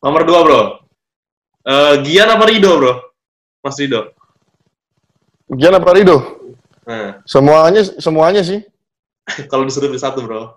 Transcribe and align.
Nomor 0.00 0.24
dua 0.24 0.40
bro. 0.40 0.60
Uh, 1.60 2.00
Gian 2.00 2.32
apa 2.32 2.44
Rido 2.48 2.80
bro? 2.80 2.92
Mas 3.60 3.76
Rido. 3.76 4.16
Gian 5.52 5.76
apa 5.76 5.92
Rido? 5.92 6.16
Nah, 6.88 7.20
Semuanya 7.28 7.84
semuanya 8.00 8.40
sih. 8.40 8.64
kalau 9.52 9.68
disuruh 9.68 9.92
pilih 9.92 10.00
satu 10.00 10.24
bro. 10.24 10.56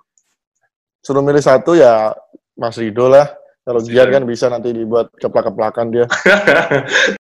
Suruh 1.04 1.20
milih 1.20 1.44
satu 1.44 1.76
ya 1.76 2.16
Mas 2.56 2.80
Rido 2.80 3.12
lah. 3.12 3.28
Kalau 3.64 3.84
Gian 3.84 4.08
kan 4.12 4.24
bisa 4.24 4.48
nanti 4.48 4.72
dibuat 4.72 5.12
keplak-keplakan 5.20 5.88
dia. 5.92 6.06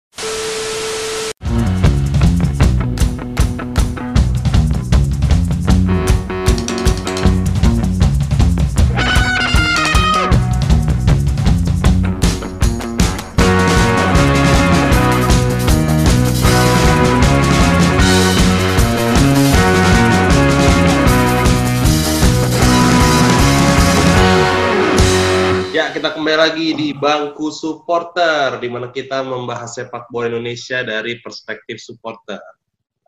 di 26.78 26.94
bangku 26.94 27.50
supporter, 27.50 28.62
di 28.62 28.70
mana 28.70 28.94
kita 28.94 29.26
membahas 29.26 29.74
sepak 29.82 30.14
bola 30.14 30.30
Indonesia 30.30 30.86
dari 30.86 31.18
perspektif 31.18 31.82
supporter. 31.82 32.38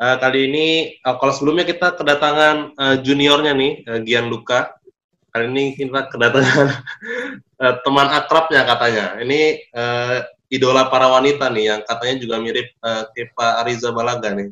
Eh, 0.02 0.16
kali 0.18 0.50
ini, 0.50 0.68
eh, 0.98 1.16
kalau 1.22 1.30
sebelumnya 1.30 1.70
kita 1.70 1.94
kedatangan 1.94 2.74
eh, 2.74 2.96
juniornya 3.06 3.54
nih, 3.54 3.72
eh, 3.86 4.00
Gian 4.10 4.34
Luka. 4.34 4.74
Kali 5.30 5.46
ini 5.54 5.78
kita 5.78 6.10
kedatangan 6.10 6.68
eh, 7.62 7.76
teman 7.86 8.10
akrabnya 8.10 8.66
katanya. 8.66 9.22
Ini 9.22 9.42
eh, 9.70 10.18
idola 10.50 10.90
para 10.90 11.06
wanita 11.14 11.54
nih, 11.54 11.66
yang 11.70 11.82
katanya 11.86 12.16
juga 12.18 12.36
mirip 12.42 12.74
eh, 12.74 13.04
Kepa 13.14 13.62
Ariza 13.62 13.94
Balaga 13.94 14.34
nih. 14.34 14.50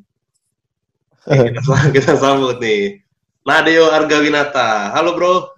kita, 1.25 1.59
kita 1.97 2.14
sambut 2.22 2.61
nih. 2.61 3.02
Nadeo 3.47 3.89
Argawinata. 3.89 4.94
Halo 4.94 5.17
bro. 5.17 5.56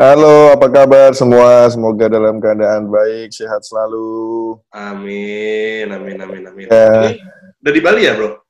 Halo, 0.00 0.56
apa 0.56 0.64
kabar 0.72 1.12
semua? 1.12 1.68
Semoga 1.68 2.08
dalam 2.08 2.40
keadaan 2.40 2.88
baik, 2.88 3.36
sehat 3.36 3.60
selalu. 3.68 4.56
Amin, 4.72 5.92
amin, 5.92 6.16
amin, 6.16 6.42
amin. 6.48 6.66
Ya. 6.72 6.88
Ini 7.04 7.20
udah 7.60 7.72
di 7.76 7.82
Bali 7.84 8.08
ya, 8.08 8.16
bro? 8.16 8.40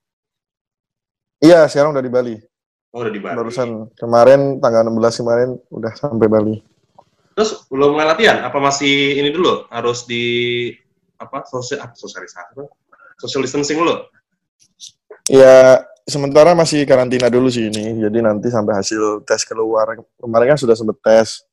Iya, 1.43 1.67
sekarang 1.67 1.91
udah 1.91 2.07
di 2.07 2.13
Bali. 2.15 2.39
Oh, 2.95 3.03
udah 3.03 3.11
di 3.11 3.19
Bali. 3.19 3.35
Barusan 3.35 3.91
kemarin 3.99 4.63
tanggal 4.63 4.87
16 4.95 5.27
kemarin 5.27 5.51
udah 5.75 5.91
sampai 5.99 6.31
Bali. 6.31 6.63
Terus 7.35 7.67
belum 7.67 7.99
mulai 7.99 8.15
latihan? 8.15 8.47
Apa 8.47 8.63
masih 8.63 9.19
ini 9.19 9.35
dulu? 9.35 9.67
Harus 9.75 10.07
di 10.07 10.71
apa? 11.19 11.43
Sosial, 11.51 11.83
ah, 11.83 11.91
sosialisasi, 11.91 12.63
social 13.19 13.43
distancing 13.43 13.83
dulu? 13.83 14.07
Ya, 15.27 15.83
sementara 16.09 16.53
masih 16.55 16.85
karantina 16.89 17.29
dulu 17.29 17.49
sih 17.49 17.69
ini. 17.69 18.01
Jadi 18.01 18.19
nanti 18.21 18.49
sampai 18.49 18.77
hasil 18.79 19.25
tes 19.25 19.43
keluar. 19.45 19.99
Kemarin 20.21 20.55
kan 20.55 20.59
sudah 20.61 20.77
sempet 20.77 20.97
tes. 21.03 21.45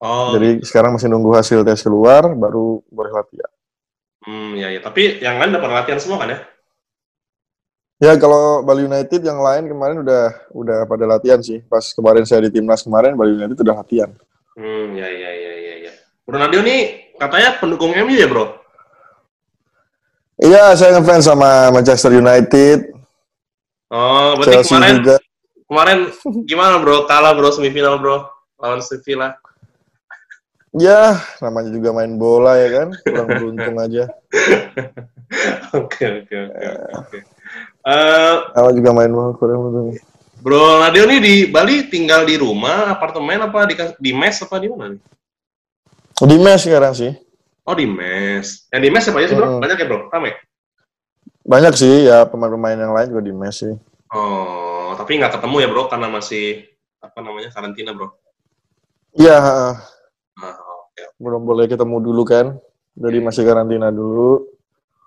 Oh, 0.00 0.36
Jadi 0.36 0.60
sekarang 0.66 0.96
masih 0.96 1.08
nunggu 1.08 1.32
hasil 1.32 1.64
tes 1.64 1.80
keluar, 1.80 2.28
baru 2.36 2.84
boleh 2.92 3.12
latihan. 3.14 3.50
hmm, 4.24 4.50
ya, 4.56 4.68
ya. 4.72 4.80
Tapi 4.84 5.20
yang 5.20 5.36
lain 5.40 5.52
dapat 5.56 5.70
latihan 5.72 6.00
semua 6.00 6.20
kan 6.20 6.32
ya? 6.32 6.38
Ya 8.02 8.12
kalau 8.20 8.60
Bali 8.60 8.84
United 8.84 9.22
yang 9.22 9.38
lain 9.40 9.70
kemarin 9.70 10.02
udah 10.04 10.24
udah 10.52 10.78
pada 10.84 11.04
latihan 11.08 11.40
sih. 11.40 11.62
Pas 11.64 11.94
kemarin 11.94 12.26
saya 12.28 12.44
di 12.48 12.52
timnas 12.52 12.84
kemarin 12.84 13.16
Bali 13.16 13.32
United 13.38 13.56
udah 13.56 13.80
latihan. 13.80 14.10
Hmm, 14.54 14.92
ya, 14.94 15.08
ya, 15.08 15.30
ya, 15.30 15.52
ya, 15.56 15.74
ya. 15.88 15.92
Bro 16.26 16.36
Nadio 16.36 16.60
nih 16.60 17.14
katanya 17.16 17.56
pendukung 17.62 17.94
MU 17.94 18.12
ya, 18.12 18.26
bro? 18.28 18.60
Iya, 20.34 20.74
saya 20.74 20.98
ngefans 20.98 21.30
sama 21.30 21.70
Manchester 21.70 22.10
United, 22.10 22.90
Oh, 23.94 24.34
berarti 24.34 24.58
Chelsea 24.58 24.74
kemarin 24.74 24.94
juga. 24.98 25.16
kemarin 25.70 25.98
gimana, 26.50 26.74
bro? 26.82 27.06
Kalah, 27.06 27.30
bro, 27.38 27.54
semifinal, 27.54 28.02
bro. 28.02 28.26
Lawan 28.58 28.82
Sevilla. 28.82 29.38
Ya, 30.74 31.22
namanya 31.38 31.70
juga 31.70 31.94
main 31.94 32.18
bola 32.18 32.58
ya 32.58 32.68
kan, 32.82 32.88
kurang 33.06 33.28
beruntung 33.38 33.78
aja. 33.78 34.10
Oke, 35.78 36.02
oke, 36.02 36.34
oke, 36.34 36.66
oke. 36.98 37.18
Eh, 37.86 38.72
juga 38.74 38.90
main 38.90 39.14
bola 39.14 39.30
kurang 39.38 39.70
beruntung. 39.70 40.02
Bro 40.42 40.82
Nadio 40.82 41.08
nih 41.08 41.20
di 41.22 41.34
Bali 41.48 41.86
tinggal 41.88 42.26
di 42.26 42.36
rumah, 42.36 42.90
apartemen 42.90 43.46
apa 43.46 43.64
di, 43.64 43.78
di 43.96 44.12
mes 44.12 44.36
apa 44.42 44.60
di 44.60 44.66
mana 44.68 44.92
nih? 44.92 45.00
Di 46.20 46.36
mes 46.36 46.60
sekarang 46.60 46.92
sih. 46.92 47.16
Oh 47.64 47.72
di 47.72 47.88
mes. 47.88 48.68
Yang 48.68 48.82
di 48.84 48.90
mes 48.92 49.02
siapa 49.08 49.24
aja 49.24 49.28
sih 49.32 49.36
bro? 49.40 49.48
Hmm. 49.48 49.60
Banyak 49.64 49.76
ya 49.80 49.86
bro? 49.88 50.12
Rame? 50.12 50.36
Banyak 51.48 51.74
sih 51.80 51.94
ya 52.12 52.28
pemain-pemain 52.28 52.76
yang 52.76 52.92
lain 52.92 53.08
juga 53.08 53.22
di 53.24 53.32
mes 53.32 53.56
sih. 53.56 53.72
Oh, 54.14 54.94
tapi 54.94 55.18
nggak 55.18 55.34
ketemu 55.34 55.56
ya 55.58 55.68
bro 55.68 55.90
karena 55.90 56.06
masih 56.06 56.62
apa 57.02 57.18
namanya 57.18 57.50
karantina 57.50 57.90
bro. 57.90 58.14
Iya, 59.14 59.38
Ah, 59.38 59.74
oke. 60.86 61.02
belum 61.18 61.42
boleh 61.42 61.66
ketemu 61.66 61.98
dulu 61.98 62.22
kan. 62.22 62.54
Jadi 62.94 63.18
Iya. 63.18 63.26
masih 63.26 63.42
karantina 63.42 63.90
dulu 63.90 64.46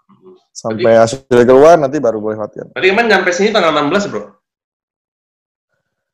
Hmm. 0.08 0.36
sampai 0.52 1.00
hasil 1.00 1.24
keluar 1.44 1.80
nanti 1.80 2.00
baru 2.04 2.20
boleh 2.20 2.36
latihan. 2.36 2.68
Tadi 2.72 2.88
kemarin 2.88 3.08
nyampe 3.08 3.32
sini 3.32 3.52
tanggal 3.52 3.72
16 3.72 4.08
bro. 4.08 4.24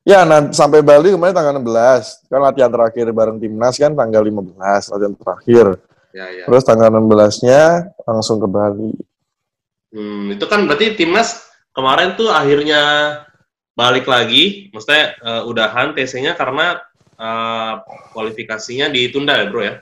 Ya, 0.04 0.28
nanti 0.28 0.52
sampai 0.54 0.84
Bali 0.84 1.16
kemarin 1.16 1.32
tanggal 1.32 1.56
16. 1.58 2.22
Kan 2.28 2.44
latihan 2.44 2.68
terakhir 2.68 3.08
bareng 3.10 3.40
timnas 3.40 3.80
kan 3.80 3.96
tanggal 3.96 4.22
15, 4.22 4.92
latihan 4.92 5.16
terakhir. 5.16 5.66
Ya 6.14 6.26
ya. 6.30 6.46
Terus 6.46 6.62
tanggal 6.62 6.92
16-nya 6.92 7.90
langsung 8.04 8.38
ke 8.38 8.46
Bali. 8.46 8.92
Hmm, 9.96 10.30
itu 10.30 10.46
kan 10.46 10.66
berarti 10.68 10.94
timnas 10.94 11.53
kemarin 11.74 12.16
tuh 12.16 12.30
akhirnya 12.30 12.82
balik 13.74 14.06
lagi, 14.06 14.70
maksudnya 14.70 15.18
eh, 15.18 15.44
udahan 15.50 15.98
TC-nya 15.98 16.38
karena 16.38 16.80
eh, 17.18 17.74
kualifikasinya 18.14 18.88
ditunda 18.94 19.34
ya 19.42 19.46
bro 19.50 19.62
ya. 19.66 19.76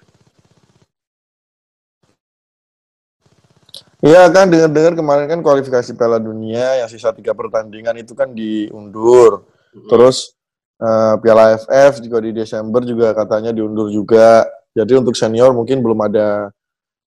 Iya 4.02 4.34
kan 4.34 4.50
dengar-dengar 4.50 4.98
kemarin 4.98 5.26
kan 5.30 5.40
kualifikasi 5.46 5.94
Piala 5.94 6.18
Dunia 6.18 6.82
yang 6.82 6.90
sisa 6.90 7.14
tiga 7.14 7.38
pertandingan 7.38 7.94
itu 8.02 8.18
kan 8.18 8.34
diundur. 8.34 9.46
Hmm. 9.70 9.86
Terus 9.94 10.34
eh, 10.82 11.16
Piala 11.22 11.54
AFF 11.54 12.02
juga 12.02 12.18
di 12.26 12.34
Desember 12.34 12.82
juga 12.82 13.14
katanya 13.14 13.54
diundur 13.54 13.94
juga. 13.94 14.50
Jadi 14.74 14.98
untuk 14.98 15.14
senior 15.14 15.54
mungkin 15.54 15.86
belum 15.86 16.00
ada 16.02 16.50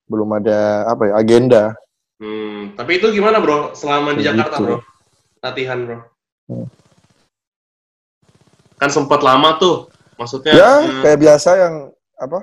belum 0.07 0.39
ada 0.39 0.87
apa 0.87 1.03
ya 1.11 1.15
agenda. 1.19 1.65
Hmm, 2.25 2.73
tapi 2.73 2.97
itu 2.97 3.13
gimana 3.13 3.37
bro? 3.37 3.77
Selama 3.77 4.17
di 4.17 4.25
Kayak 4.25 4.33
Jakarta 4.33 4.57
gitu. 4.57 4.65
bro, 4.65 4.77
latihan 5.39 5.79
bro. 5.85 5.99
Hmm. 6.49 6.67
Kan 8.75 8.89
sempat 8.89 9.21
lama 9.21 9.57
tuh, 9.57 9.87
maksudnya 10.17 10.53
Ya 10.53 10.71
eh, 10.83 11.03
kayak 11.05 11.19
biasa 11.21 11.51
yang 11.57 11.75
apa? 12.17 12.41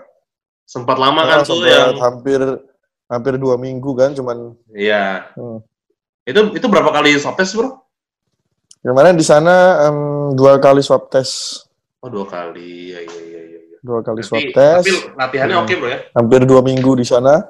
sempat 0.64 0.96
lama 0.96 1.28
kan 1.28 1.38
ah, 1.38 1.44
tuh 1.44 1.60
sampai 1.60 1.68
yang, 1.68 2.00
hampir 2.00 2.40
hampir 3.06 3.34
dua 3.36 3.60
minggu 3.60 3.92
kan 3.92 4.16
cuman 4.16 4.56
iya. 4.72 5.28
Hmm. 5.36 5.60
Itu 6.24 6.56
itu 6.56 6.64
berapa 6.64 6.88
kali 6.88 7.20
swab 7.20 7.36
test 7.36 7.60
bro? 7.60 7.76
kemarin 8.80 9.14
di 9.14 9.22
sana 9.22 9.52
em, 9.86 9.98
dua 10.32 10.56
kali 10.58 10.80
swab 10.80 11.12
test 11.12 11.68
Oh 12.00 12.08
dua 12.08 12.24
kali, 12.24 12.96
ya 12.96 13.04
ya 13.04 13.20
ya 13.20 13.42
ya. 13.46 13.60
ya. 13.68 13.78
dua 13.84 14.00
kali 14.00 14.24
swab 14.24 14.42
test 14.48 14.88
tapi 14.88 15.12
latihannya 15.20 15.56
Hmm. 15.60 15.64
oke 15.68 15.74
bro 15.76 15.90
ya? 15.92 16.00
hampir 16.16 16.40
dua 16.48 16.62
minggu 16.64 16.92
di 16.96 17.04
sana. 17.04 17.44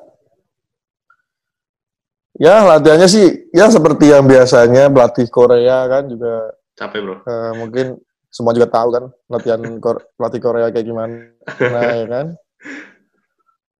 Ya 2.41 2.65
latihannya 2.65 3.05
sih 3.05 3.25
ya 3.53 3.69
seperti 3.69 4.09
yang 4.09 4.25
biasanya 4.25 4.89
pelatih 4.89 5.29
Korea 5.29 5.85
kan 5.85 6.09
juga 6.09 6.49
Capek 6.73 6.99
bro. 6.99 7.15
eh, 7.21 7.51
mungkin 7.53 7.85
semua 8.27 8.49
juga 8.49 8.65
tahu 8.65 8.89
kan 8.89 9.03
latihan 9.27 9.61
Kor- 9.77 10.09
pelatih 10.15 10.41
Korea 10.41 10.67
kayak 10.67 10.81
gimana 10.83 11.29
ya 12.01 12.05
kan. 12.07 12.25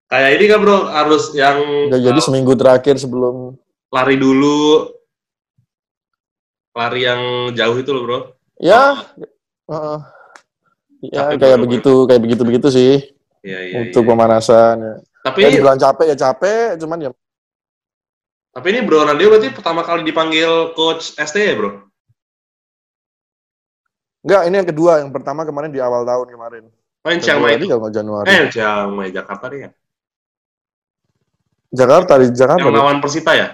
Kayak 0.06 0.30
ini 0.36 0.44
kan 0.46 0.58
bro, 0.60 0.78
harus 0.86 1.32
yang 1.32 1.58
Ya, 1.88 1.98
jadi 2.04 2.20
seminggu 2.20 2.52
terakhir 2.52 2.96
sebelum 2.96 3.56
lari 3.88 4.14
dulu, 4.14 4.92
lari 6.72 7.00
yang 7.02 7.20
jauh 7.50 7.76
itu 7.76 7.90
loh 7.90 8.02
bro. 8.02 8.18
ya 8.56 8.94
eh, 9.66 9.98
ya 11.02 11.20
Capek 11.26 11.36
kayak 11.36 11.56
bro. 11.56 11.64
begitu 11.66 11.92
kayak 12.06 12.22
begitu 12.22 12.42
begitu 12.44 12.68
sih 12.70 12.92
Iya 13.42 13.58
iya. 13.60 13.74
untuk 13.82 14.06
iya. 14.06 14.08
pemanasan. 14.08 14.76
Ya. 14.78 14.94
Tapi 15.22 15.38
Ya, 15.40 15.48
dibilang 15.50 15.74
capek 15.76 16.06
ya 16.08 16.16
capek, 16.16 16.78
cuman 16.78 16.98
ya 17.00 17.10
tapi 18.52 18.66
ini 18.70 18.80
bro 18.84 19.02
Nadio 19.02 19.32
berarti 19.32 19.48
pertama 19.50 19.80
kali 19.82 20.04
dipanggil 20.04 20.76
coach 20.76 21.16
ST 21.16 21.36
ya 21.36 21.56
bro? 21.56 21.88
enggak 24.22 24.42
ini 24.46 24.54
yang 24.54 24.68
kedua, 24.70 24.92
yang 25.02 25.10
pertama 25.10 25.42
kemarin 25.42 25.74
di 25.74 25.82
awal 25.82 26.06
tahun 26.06 26.30
kemarin. 26.30 26.64
Oh 27.02 27.10
yang 27.10 27.18
Chiang 27.18 27.42
Mai 27.42 27.58
itu. 27.58 27.66
Januari. 27.66 28.30
Eh 28.30 28.46
Chiang 28.54 28.94
Mai 28.94 29.10
Jakarta 29.10 29.50
ya. 29.50 29.74
Jakarta 31.74 32.12
di 32.22 32.30
Jakarta. 32.30 32.62
Yang 32.62 32.78
lawan 32.78 32.98
Persita 33.02 33.32
ya? 33.34 33.48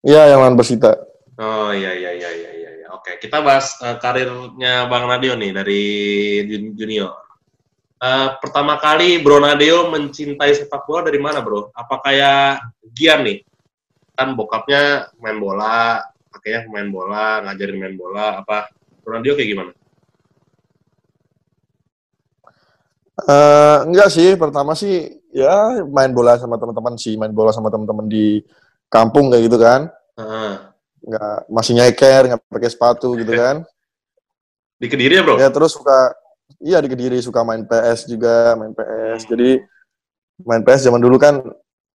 Iya, 0.00 0.32
yang 0.32 0.40
lawan 0.40 0.56
Persita. 0.56 0.96
Oh 1.36 1.68
iya 1.76 1.92
iya 1.92 2.16
iya 2.16 2.30
iya 2.32 2.50
iya. 2.80 2.88
Oke, 2.96 3.20
kita 3.20 3.44
bahas 3.44 3.76
eh, 3.84 3.98
karirnya 4.00 4.88
Bang 4.88 5.04
Nadio 5.04 5.36
nih 5.36 5.50
dari 5.52 5.82
jun- 6.48 6.72
junior. 6.72 7.12
Uh, 8.04 8.36
pertama 8.36 8.76
kali 8.76 9.16
Bro 9.16 9.40
Nadeo 9.40 9.88
mencintai 9.88 10.52
sepak 10.52 10.84
bola 10.84 11.08
dari 11.08 11.16
mana, 11.16 11.40
Bro? 11.40 11.72
Apa 11.72 12.04
kayak 12.04 12.60
Gian 12.92 13.24
nih? 13.24 13.40
Kan 14.12 14.36
bokapnya 14.36 15.08
main 15.16 15.40
bola, 15.40 16.04
pakainya 16.28 16.68
main 16.68 16.92
bola, 16.92 17.40
ngajarin 17.48 17.80
main 17.80 17.96
bola, 17.96 18.44
apa? 18.44 18.68
Bro 19.00 19.16
Nadeo 19.16 19.32
kayak 19.32 19.48
gimana? 19.48 19.72
Uh, 23.24 23.88
enggak 23.88 24.12
sih, 24.12 24.36
pertama 24.36 24.76
sih 24.76 25.24
ya 25.32 25.80
main 25.88 26.12
bola 26.12 26.36
sama 26.36 26.60
teman-teman 26.60 27.00
sih, 27.00 27.16
main 27.16 27.32
bola 27.32 27.56
sama 27.56 27.72
teman-teman 27.72 28.04
di 28.04 28.44
kampung 28.92 29.32
kayak 29.32 29.48
gitu 29.48 29.56
kan. 29.56 29.88
Uh. 30.20 30.60
Nggak, 31.08 31.36
masih 31.48 31.72
nyeker, 31.72 32.22
nggak 32.28 32.40
pakai 32.52 32.68
sepatu 32.68 33.16
gitu 33.16 33.32
kan. 33.40 33.64
Di 34.76 34.92
Kediri 34.92 35.16
ya 35.16 35.22
bro? 35.24 35.40
Ya 35.40 35.48
terus 35.48 35.72
suka 35.72 36.12
Iya 36.64 36.80
di 36.80 36.88
Kediri 36.88 37.18
suka 37.20 37.44
main 37.44 37.64
PS 37.64 38.08
juga, 38.08 38.56
main 38.56 38.72
PS. 38.72 39.24
Hmm. 39.24 39.30
Jadi 39.36 39.50
main 40.44 40.62
PS 40.64 40.88
zaman 40.88 41.00
dulu 41.00 41.16
kan 41.20 41.40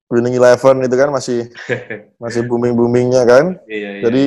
Winning 0.09 0.41
Eleven 0.41 0.81
itu 0.81 0.95
kan 0.97 1.09
masih 1.13 1.49
masih 2.23 2.45
booming 2.49 2.73
boomingnya 2.73 3.25
kan. 3.25 3.57
Iya, 3.69 4.01
iya. 4.01 4.03
Jadi 4.09 4.23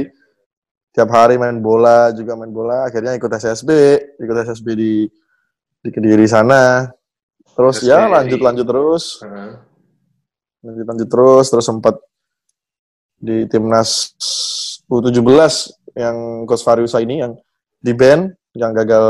tiap 0.94 1.10
hari 1.10 1.38
main 1.38 1.58
bola 1.58 2.14
juga 2.14 2.38
main 2.38 2.50
bola. 2.50 2.86
Akhirnya 2.86 3.18
ikut 3.18 3.30
SSB, 3.30 3.70
ikut 4.22 4.36
SSB 4.46 4.66
di 4.78 4.92
di 5.82 5.88
Kediri 5.90 6.26
sana. 6.26 6.86
Terus 7.54 7.82
SSB 7.82 7.90
ya 7.90 8.06
lanjut 8.06 8.40
lanjut 8.42 8.66
terus. 8.66 9.04
Uh-huh. 9.22 9.58
Lanjut 10.62 10.86
lanjut 10.86 11.08
terus. 11.10 11.46
Terus 11.50 11.66
sempat 11.66 11.94
di 13.22 13.46
timnas 13.50 14.14
U17 14.90 15.22
yang 15.98 16.46
Coach 16.46 16.66
Fariusa 16.66 16.98
ini 16.98 17.22
yang 17.22 17.38
di 17.82 17.94
band 17.94 18.41
yang 18.52 18.72
gagal 18.76 19.06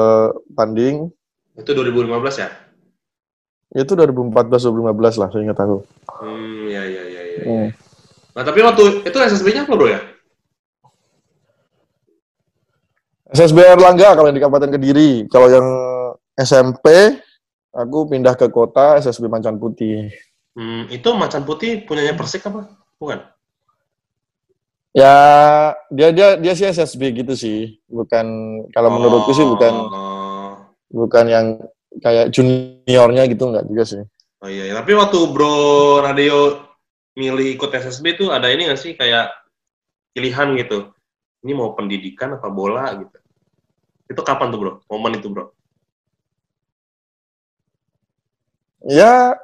tanding. 0.54 1.10
Itu 1.58 1.74
2015 1.74 2.42
ya? 2.42 2.48
Itu 3.72 3.96
2014 3.96 4.68
2015 4.68 5.20
lah, 5.20 5.28
saya 5.32 5.42
ingat 5.42 5.58
aku. 5.58 5.78
Hmm, 6.20 6.68
ya 6.68 6.82
ya 6.84 7.02
ya 7.08 7.22
ya. 7.24 7.42
Hmm. 7.44 7.68
Nah, 8.32 8.42
tapi 8.44 8.60
waktu 8.64 9.04
itu 9.04 9.16
SSB-nya 9.16 9.64
apa, 9.68 9.74
Bro 9.76 9.88
ya? 9.88 10.00
SSB 13.32 13.64
Erlangga 13.64 14.12
kalau 14.12 14.28
yang 14.28 14.36
di 14.36 14.44
Kabupaten 14.44 14.72
Kediri. 14.76 15.24
Kalau 15.32 15.48
yang 15.48 15.66
SMP, 16.36 17.16
aku 17.72 18.08
pindah 18.12 18.36
ke 18.36 18.52
kota 18.52 19.00
SSB 19.00 19.28
Macan 19.32 19.56
Putih. 19.56 20.12
Hmm, 20.52 20.84
itu 20.92 21.08
Macan 21.16 21.48
Putih 21.48 21.80
punyanya 21.88 22.12
Persik 22.12 22.44
apa? 22.44 22.68
Bukan? 23.00 23.24
Ya 24.92 25.14
dia 25.88 26.12
dia 26.12 26.36
dia 26.36 26.52
sih 26.52 26.68
SSB 26.68 27.24
gitu 27.24 27.32
sih, 27.32 27.80
bukan 27.88 28.26
kalau 28.76 28.92
oh. 28.92 28.94
menurutku 29.00 29.32
sih 29.32 29.44
bukan 29.44 29.72
bukan 30.92 31.24
yang 31.32 31.46
kayak 32.04 32.28
juniornya 32.28 33.24
gitu 33.28 33.48
nggak 33.48 33.64
juga 33.72 33.84
sih. 33.88 34.02
Oh 34.42 34.50
iya, 34.50 34.68
iya, 34.68 34.74
tapi 34.74 34.92
waktu 34.98 35.18
Bro 35.30 36.02
Radio 36.02 36.66
milih 37.14 37.56
ikut 37.56 37.70
SSB 37.70 38.18
tuh 38.18 38.28
ada 38.34 38.50
ini 38.50 38.66
nggak 38.66 38.80
sih 38.80 38.92
kayak 38.98 39.30
pilihan 40.12 40.58
gitu? 40.58 40.90
Ini 41.46 41.52
mau 41.54 41.72
pendidikan 41.78 42.36
apa 42.36 42.50
bola 42.50 42.90
gitu? 42.98 43.16
Itu 44.10 44.20
kapan 44.20 44.50
tuh 44.50 44.58
Bro? 44.58 44.72
Momen 44.90 45.22
itu 45.22 45.30
Bro? 45.30 45.54
Ya 48.82 49.38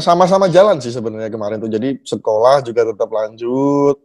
sama-sama 0.00 0.52
jalan 0.52 0.76
sih 0.84 0.92
sebenarnya 0.92 1.32
kemarin 1.32 1.56
tuh. 1.56 1.72
Jadi 1.72 2.04
sekolah 2.04 2.60
juga 2.60 2.92
tetap 2.92 3.08
lanjut. 3.08 3.96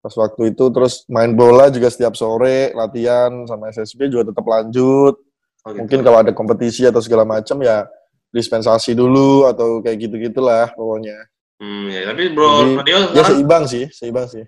Pas 0.00 0.14
waktu 0.16 0.56
itu 0.56 0.64
terus 0.72 1.04
main 1.12 1.34
bola 1.36 1.68
juga 1.68 1.92
setiap 1.92 2.16
sore 2.16 2.72
latihan 2.72 3.44
sama 3.44 3.68
SSB 3.68 4.08
juga 4.08 4.32
tetap 4.32 4.46
lanjut. 4.46 5.18
Oh, 5.66 5.70
gitu. 5.74 5.84
Mungkin 5.84 5.98
kalau 6.00 6.18
ada 6.24 6.32
kompetisi 6.32 6.88
atau 6.88 7.04
segala 7.04 7.28
macam 7.28 7.60
ya 7.60 7.84
dispensasi 8.30 8.94
dulu 8.96 9.44
atau 9.50 9.82
kayak 9.84 10.08
gitu-gitulah 10.08 10.72
pokoknya. 10.72 11.28
Hmm, 11.60 11.92
ya, 11.92 12.08
tapi 12.08 12.32
bro, 12.32 12.48
Jadi, 12.48 12.72
radio 12.80 12.98
ya 13.12 13.22
seimbang 13.28 13.64
sih, 13.68 13.84
seimbang 13.92 14.24
sih. 14.32 14.40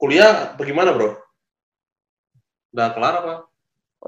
Kuliah 0.00 0.56
bagaimana 0.56 0.96
bro? 0.96 1.12
Udah 2.72 2.88
kelar 2.96 3.14
apa? 3.20 3.34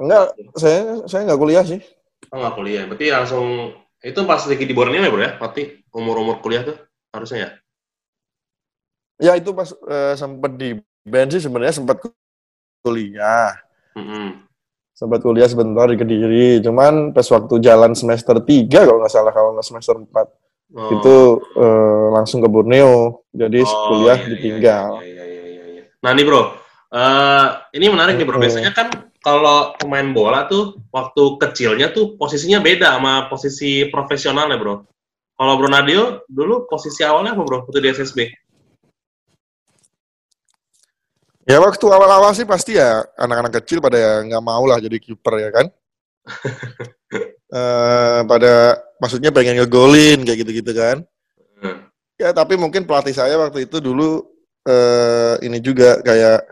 Enggak, 0.00 0.32
saya 0.56 1.04
saya 1.04 1.28
nggak 1.28 1.40
kuliah 1.44 1.64
sih. 1.66 1.84
Oh 2.32 2.40
nggak 2.40 2.54
kuliah, 2.56 2.82
berarti 2.88 3.06
langsung 3.12 3.76
itu 4.04 4.20
pas 4.28 4.44
lagi 4.44 4.64
di 4.68 4.76
Borneo 4.76 5.00
ya 5.00 5.08
bro 5.08 5.22
ya? 5.24 5.32
Berarti 5.40 5.80
umur-umur 5.96 6.44
kuliah 6.44 6.60
tuh 6.60 6.76
harusnya 7.08 7.38
ya? 7.40 7.50
Ya 9.16 9.32
itu 9.40 9.56
pas 9.56 9.72
uh, 9.72 10.12
sempat 10.12 10.60
di 10.60 10.76
band 11.08 11.32
sih 11.32 11.40
sebenarnya 11.40 11.80
sempat 11.80 12.04
kuliah. 12.84 13.56
Mm 13.96 14.04
-hmm. 14.04 14.26
Sempat 14.92 15.24
kuliah 15.24 15.48
sebentar 15.48 15.88
di 15.88 15.96
Kediri. 15.96 16.60
Cuman 16.60 17.16
pas 17.16 17.24
waktu 17.24 17.54
jalan 17.64 17.96
semester 17.96 18.36
3 18.44 18.68
kalau 18.68 19.00
nggak 19.00 19.12
salah 19.12 19.32
kalau 19.32 19.56
nggak 19.56 19.66
semester 19.66 19.96
4 19.96 20.12
oh. 20.12 20.90
itu 21.00 21.16
uh, 21.56 22.06
langsung 22.12 22.44
ke 22.44 22.48
Borneo. 22.52 23.24
Jadi 23.32 23.64
oh, 23.64 23.72
kuliah 23.88 24.20
iya, 24.20 24.26
iya 24.28 24.32
ditinggal. 24.36 24.90
Iya, 25.00 25.06
iya, 25.08 25.24
iya, 25.24 25.42
iya, 25.48 25.64
iya. 25.80 25.84
Nah 26.04 26.10
nih 26.12 26.24
bro, 26.28 26.40
uh, 26.40 26.46
ini 27.72 27.86
menarik 27.88 28.20
nih 28.20 28.26
bro. 28.28 28.36
Biasanya 28.36 28.76
kan 28.76 29.13
kalau 29.24 29.72
pemain 29.80 30.04
bola 30.12 30.44
tuh 30.44 30.76
waktu 30.92 31.40
kecilnya 31.40 31.96
tuh 31.96 32.20
posisinya 32.20 32.60
beda 32.60 33.00
sama 33.00 33.32
posisi 33.32 33.88
profesionalnya, 33.88 34.60
Bro. 34.60 34.84
Kalau 35.34 35.54
Bro 35.56 35.72
Nadio 35.72 36.28
dulu 36.28 36.68
posisi 36.68 37.00
awalnya 37.00 37.32
apa, 37.32 37.42
Bro? 37.42 37.64
Waktu 37.64 37.80
di 37.80 37.88
SSB? 37.88 38.20
Ya 41.48 41.60
waktu 41.60 41.84
awal-awal 41.88 42.36
sih 42.36 42.44
pasti 42.44 42.76
ya 42.76 43.04
anak-anak 43.16 43.64
kecil 43.64 43.80
pada 43.80 44.24
nggak 44.24 44.44
mau 44.44 44.64
lah 44.68 44.80
jadi 44.80 44.96
kiper 45.00 45.34
ya 45.40 45.50
kan. 45.52 45.66
uh, 47.52 48.20
pada 48.30 48.80
maksudnya 49.00 49.32
pengen 49.32 49.60
ngegolin 49.60 50.20
kayak 50.24 50.44
gitu-gitu 50.44 50.72
kan. 50.76 51.04
Hmm. 51.64 51.88
Ya 52.20 52.32
tapi 52.36 52.60
mungkin 52.60 52.84
pelatih 52.84 53.16
saya 53.16 53.40
waktu 53.40 53.68
itu 53.68 53.80
dulu 53.80 54.24
uh, 54.68 55.36
ini 55.44 55.60
juga 55.60 56.00
kayak 56.00 56.44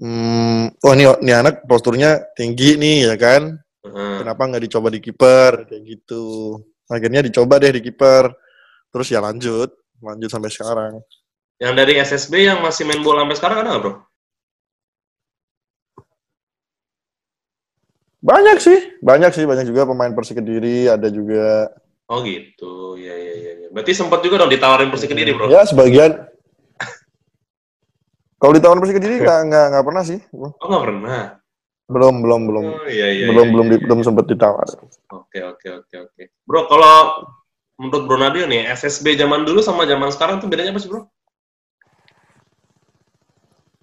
hmm, 0.00 0.80
oh 0.82 0.92
ini, 0.94 1.04
ini 1.22 1.32
anak 1.34 1.66
posturnya 1.68 2.22
tinggi 2.34 2.78
nih 2.78 3.12
ya 3.12 3.16
kan? 3.18 3.58
Hmm. 3.84 4.24
kenapa 4.24 4.48
nggak 4.48 4.64
dicoba 4.64 4.88
di 4.88 5.00
kiper? 5.04 5.68
Kayak 5.68 5.82
gitu. 5.84 6.56
Akhirnya 6.88 7.20
dicoba 7.20 7.60
deh 7.60 7.68
di 7.68 7.84
kiper. 7.84 8.32
Terus 8.88 9.08
ya 9.12 9.20
lanjut. 9.20 9.70
Lanjut 10.00 10.30
sampai 10.32 10.50
sekarang. 10.50 10.92
Yang 11.60 11.72
dari 11.76 11.92
SSB 12.00 12.32
yang 12.48 12.58
masih 12.64 12.88
main 12.88 13.04
bola 13.04 13.22
sampai 13.22 13.36
sekarang 13.36 13.58
ada 13.60 13.68
nggak 13.76 13.82
bro? 13.84 13.94
Banyak 18.24 18.58
sih. 18.58 18.78
Banyak 19.04 19.30
sih. 19.36 19.44
Banyak 19.44 19.68
juga 19.68 19.84
pemain 19.84 20.16
Persik 20.16 20.40
Kediri. 20.40 20.88
Ada 20.88 21.12
juga 21.12 21.68
oh 22.08 22.18
gitu. 22.24 22.96
Ya 22.96 23.12
ya 23.12 23.32
ya, 23.36 23.68
berarti 23.68 23.92
sempat 23.92 24.24
juga 24.24 24.40
dong 24.40 24.52
ditawarin 24.52 24.88
Persik 24.88 25.12
Kediri 25.12 25.36
bro? 25.36 25.52
Ya 25.52 25.68
sebagian 25.68 26.24
kalau 28.44 28.52
di 28.52 28.60
tahun 28.60 28.76
Persik 28.76 29.00
Kediri 29.00 29.24
nggak 29.24 29.40
nggak 29.48 29.66
nggak 29.72 29.84
pernah 29.88 30.02
sih. 30.04 30.20
Oh 30.36 30.68
nggak 30.68 30.84
pernah. 30.84 31.20
Belum 31.88 32.14
belum 32.20 32.40
belum. 32.44 32.64
Oh, 32.76 32.84
iya, 32.92 33.08
iya, 33.08 33.26
belum 33.32 33.46
iya, 33.48 33.52
belum 33.56 33.66
iya. 33.72 33.78
belum 33.88 34.00
sempat 34.04 34.28
ditawar. 34.28 34.68
Oke 35.16 35.40
oke 35.40 35.68
oke 35.80 35.96
oke. 35.96 36.22
Bro 36.44 36.68
kalau 36.68 37.24
menurut 37.80 38.04
Bro 38.04 38.20
Nadio 38.20 38.44
nih 38.44 38.68
SSB 38.76 39.16
zaman 39.16 39.48
dulu 39.48 39.64
sama 39.64 39.88
zaman 39.88 40.12
sekarang 40.12 40.44
tuh 40.44 40.52
bedanya 40.52 40.76
apa 40.76 40.80
sih 40.84 40.92
bro? 40.92 41.08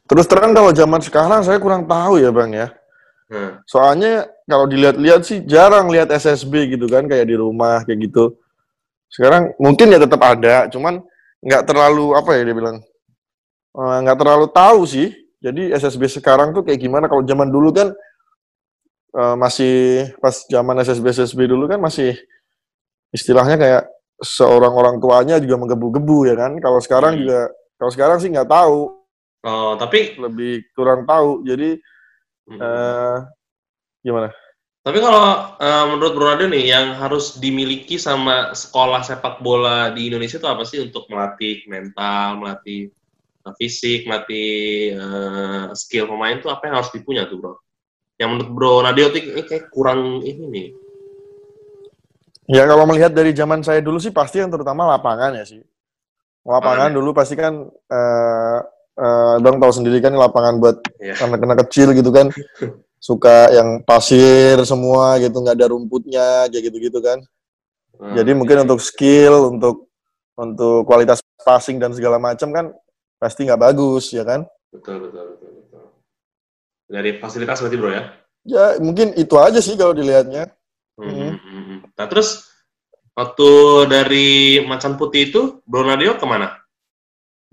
Terus 0.06 0.30
terang 0.30 0.54
kalau 0.54 0.70
zaman 0.70 1.02
sekarang 1.02 1.42
saya 1.42 1.58
kurang 1.58 1.90
tahu 1.90 2.22
ya 2.22 2.30
bang 2.30 2.54
ya. 2.54 2.68
Hmm. 3.34 3.66
Soalnya 3.66 4.30
kalau 4.46 4.70
dilihat-lihat 4.70 5.26
sih 5.26 5.42
jarang 5.42 5.90
lihat 5.90 6.14
SSB 6.14 6.78
gitu 6.78 6.86
kan 6.86 7.10
kayak 7.10 7.26
di 7.26 7.34
rumah 7.34 7.82
kayak 7.82 8.14
gitu. 8.14 8.38
Sekarang 9.10 9.58
mungkin 9.58 9.90
ya 9.90 9.98
tetap 9.98 10.22
ada, 10.22 10.70
cuman 10.70 11.02
nggak 11.42 11.66
terlalu 11.66 12.14
apa 12.14 12.38
ya 12.38 12.46
dia 12.46 12.54
bilang 12.54 12.78
Eh, 12.78 12.91
nggak 13.76 14.18
uh, 14.18 14.22
terlalu 14.22 14.48
tahu 14.52 14.82
sih. 14.84 15.16
Jadi 15.42 15.74
SSB 15.74 16.06
sekarang 16.22 16.54
tuh 16.54 16.62
kayak 16.62 16.80
gimana? 16.80 17.10
Kalau 17.10 17.26
zaman 17.26 17.50
dulu 17.50 17.74
kan 17.74 17.90
uh, 19.18 19.36
masih 19.40 20.08
pas 20.22 20.36
zaman 20.46 20.78
SSB 20.84 21.06
SSB 21.10 21.50
dulu 21.50 21.66
kan 21.66 21.82
masih 21.82 22.14
istilahnya 23.10 23.58
kayak 23.58 23.84
seorang 24.22 24.70
orang 24.72 24.96
tuanya 25.02 25.42
juga 25.42 25.58
menggebu-gebu 25.58 26.30
ya 26.30 26.36
kan. 26.38 26.52
Kalau 26.62 26.80
sekarang 26.84 27.18
hmm. 27.18 27.20
juga 27.26 27.40
kalau 27.82 27.92
sekarang 27.92 28.18
sih 28.22 28.30
nggak 28.30 28.52
tahu. 28.52 28.80
Oh 29.42 29.74
tapi 29.80 30.20
lebih 30.20 30.70
kurang 30.78 31.10
tahu. 31.10 31.42
Jadi 31.42 31.80
hmm. 32.52 32.60
uh, 32.62 33.18
gimana? 34.06 34.30
Tapi 34.82 34.98
kalau 34.98 35.54
uh, 35.62 35.86
menurut 35.94 36.14
Bro 36.18 36.26
Rado 36.26 36.46
nih, 36.50 36.74
yang 36.74 36.98
harus 36.98 37.38
dimiliki 37.38 38.02
sama 38.02 38.50
sekolah 38.58 39.06
sepak 39.06 39.38
bola 39.46 39.94
di 39.94 40.10
Indonesia 40.10 40.42
itu 40.42 40.50
apa 40.50 40.66
sih 40.66 40.82
untuk 40.82 41.06
melatih 41.06 41.62
mental, 41.70 42.42
melatih 42.42 42.90
fisik, 43.58 44.06
melatih 44.06 44.94
uh, 44.98 45.66
skill 45.74 46.06
pemain 46.06 46.38
tuh 46.38 46.54
apa 46.54 46.70
yang 46.70 46.76
harus 46.78 46.92
dipunya 46.94 47.26
tuh 47.26 47.42
bro? 47.42 47.54
Yang 48.22 48.30
menurut 48.30 48.50
bro 48.54 48.74
Nadio 48.86 49.08
tuh 49.10 49.22
ini 49.22 49.42
kayak 49.46 49.74
kurang 49.74 50.22
ini 50.22 50.44
nih. 50.48 50.68
Ya 52.52 52.68
kalau 52.68 52.86
melihat 52.86 53.16
dari 53.16 53.32
zaman 53.34 53.66
saya 53.66 53.82
dulu 53.82 53.98
sih 53.98 54.12
pasti 54.14 54.44
yang 54.44 54.52
terutama 54.54 54.86
lapangan 54.86 55.34
ya 55.38 55.46
sih. 55.48 55.62
Lapangan 56.42 56.90
dulu 56.94 57.14
pasti 57.14 57.38
kan 57.38 57.70
uh, 57.70 58.60
uh, 58.98 59.36
Bang 59.42 59.62
tahu 59.62 59.72
sendiri 59.74 60.02
kan 60.02 60.14
lapangan 60.14 60.58
buat 60.58 60.78
yeah. 60.98 61.18
anak-anak 61.22 61.66
kecil 61.66 61.94
gitu 61.98 62.10
kan. 62.10 62.30
suka 63.02 63.50
yang 63.50 63.82
pasir 63.82 64.62
semua 64.62 65.18
gitu 65.18 65.42
nggak 65.42 65.58
ada 65.58 65.74
rumputnya 65.74 66.46
kayak 66.54 66.70
gitu 66.70 66.78
gitu 66.78 67.00
kan 67.02 67.18
hmm, 67.98 68.14
jadi 68.14 68.32
mungkin 68.38 68.62
iya. 68.62 68.64
untuk 68.70 68.78
skill 68.78 69.58
untuk 69.58 69.90
untuk 70.38 70.86
kualitas 70.86 71.18
passing 71.42 71.82
dan 71.82 71.98
segala 71.98 72.22
macam 72.22 72.54
kan 72.54 72.66
pasti 73.22 73.46
nggak 73.46 73.62
bagus 73.62 74.10
ya 74.10 74.26
kan 74.26 74.42
betul 74.74 75.06
betul 75.06 75.38
betul 75.38 75.50
betul 75.62 75.84
dari 76.90 77.22
fasilitas 77.22 77.62
berarti 77.62 77.78
bro 77.78 77.92
ya 77.94 78.04
ya 78.42 78.66
mungkin 78.82 79.14
itu 79.14 79.36
aja 79.38 79.62
sih 79.62 79.78
kalau 79.78 79.94
dilihatnya 79.94 80.50
hmm. 80.98 81.06
Hmm. 81.06 81.38
hmm, 81.38 81.64
hmm. 81.70 81.80
nah 81.94 82.06
terus 82.10 82.50
waktu 83.14 83.50
dari 83.86 84.28
Macan 84.66 84.98
Putih 84.98 85.30
itu 85.30 85.42
Bro 85.70 85.86
Nadio 85.86 86.18
ke 86.18 86.26
mana 86.26 86.58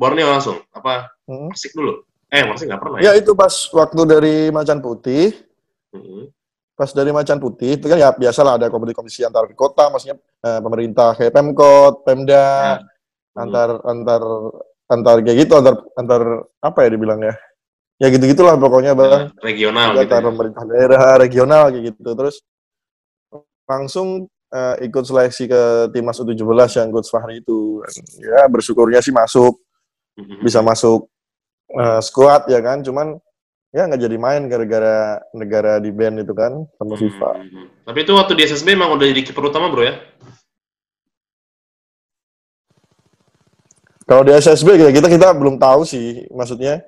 Borneo 0.01 0.33
langsung 0.33 0.65
apa 0.73 1.13
hmm. 1.29 1.53
Persik 1.53 1.77
dulu 1.77 2.09
Eh, 2.29 2.45
masih 2.45 2.69
nggak 2.69 2.81
pernah 2.81 2.99
ya? 3.01 3.05
Ya 3.09 3.13
itu 3.17 3.33
pas 3.33 3.53
waktu 3.73 4.01
dari 4.05 4.37
Macan 4.53 4.85
Putih. 4.85 5.33
Hmm. 5.97 6.29
Pas 6.77 6.93
dari 6.93 7.11
Macan 7.11 7.41
Putih 7.41 7.81
itu 7.81 7.89
kan 7.89 7.97
ya 7.97 8.13
biasalah 8.13 8.61
ada 8.61 8.69
kompetisi-kompetisi 8.69 9.25
antar 9.25 9.49
kota, 9.57 9.89
maksudnya 9.89 10.21
eh, 10.45 10.61
pemerintah 10.61 11.17
kayak 11.17 11.33
Pemkot, 11.33 12.05
Pemda, 12.05 12.37
ya. 12.37 12.77
hmm. 12.85 13.43
antar 13.43 13.69
antar 13.83 14.23
antar 14.88 15.21
kayak 15.21 15.47
gitu, 15.47 15.52
antar 15.61 15.75
antar 15.95 16.21
apa 16.64 16.78
ya 16.85 16.88
dibilangnya? 16.97 17.35
Ya 17.99 18.09
gitu 18.14 18.25
gitulah 18.30 18.57
pokoknya 18.57 18.95
bang. 18.95 19.30
Ya, 19.30 19.42
regional. 19.45 19.88
gitu 19.95 20.00
antar 20.00 20.23
ya. 20.23 20.26
pemerintah 20.33 20.62
daerah, 20.64 21.04
regional 21.21 21.62
kayak 21.71 21.85
gitu. 21.95 22.11
Terus 22.14 22.37
langsung 23.68 24.09
uh, 24.54 24.75
ikut 24.80 25.04
seleksi 25.04 25.45
ke 25.47 25.62
timnas 25.92 26.18
U17 26.18 26.80
yang 26.80 26.88
Coach 26.90 27.11
Fahri 27.12 27.45
itu. 27.45 27.85
Ya 28.23 28.49
bersyukurnya 28.49 29.04
sih 29.04 29.12
masuk, 29.12 29.61
hmm. 30.16 30.40
bisa 30.40 30.64
masuk 30.64 31.07
uh, 31.76 32.00
squad 32.00 32.49
ya 32.49 32.62
kan 32.64 32.80
cuman 32.80 33.21
ya 33.68 33.85
nggak 33.85 34.00
jadi 34.00 34.16
main 34.16 34.49
gara-gara 34.49 35.21
negara 35.37 35.76
di 35.76 35.92
band 35.92 36.25
itu 36.25 36.33
kan 36.33 36.64
sama 36.80 36.95
hmm, 36.97 37.02
FIFA. 37.04 37.30
Hmm, 37.37 37.49
hmm. 37.52 37.66
Tapi 37.85 37.99
itu 38.04 38.12
waktu 38.16 38.33
di 38.37 38.42
SSB 38.49 38.68
emang 38.73 38.97
udah 38.97 39.07
jadi 39.07 39.23
kiper 39.26 39.52
utama 39.52 39.68
bro 39.68 39.85
ya? 39.85 40.00
Kalau 44.09 44.23
di 44.25 44.33
SSB 44.33 44.81
kayak 44.81 44.95
kita 44.97 45.09
kita 45.12 45.27
belum 45.37 45.61
tahu 45.61 45.85
sih, 45.85 46.25
maksudnya 46.33 46.81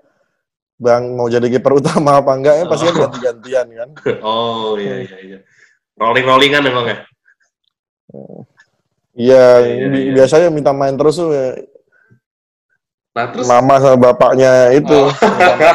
Bang 0.80 1.12
mau 1.12 1.28
jadi 1.28 1.44
kiper 1.52 1.76
utama 1.76 2.24
apa 2.24 2.32
enggak 2.32 2.54
ya 2.56 2.64
pasti 2.64 2.88
kan 2.88 2.94
oh. 2.96 3.00
ganti-gantian 3.04 3.66
kan. 3.76 3.88
Oh 4.24 4.80
iya 4.80 5.04
iya 5.04 5.16
iya. 5.20 5.38
Rolling-rollingan 6.00 6.64
emang 6.64 6.86
ya? 6.88 6.98
Iya, 9.12 9.46
iya, 9.68 9.86
iya, 9.92 10.12
biasanya 10.16 10.48
minta 10.48 10.72
main 10.72 10.96
terus 10.96 11.20
tuh 11.20 11.28
ya, 11.36 11.60
Nah, 13.10 13.26
terus 13.34 13.46
mama 13.50 13.82
sama 13.82 13.98
bapaknya 13.98 14.70
itu 14.70 14.94
oh. 14.94 15.10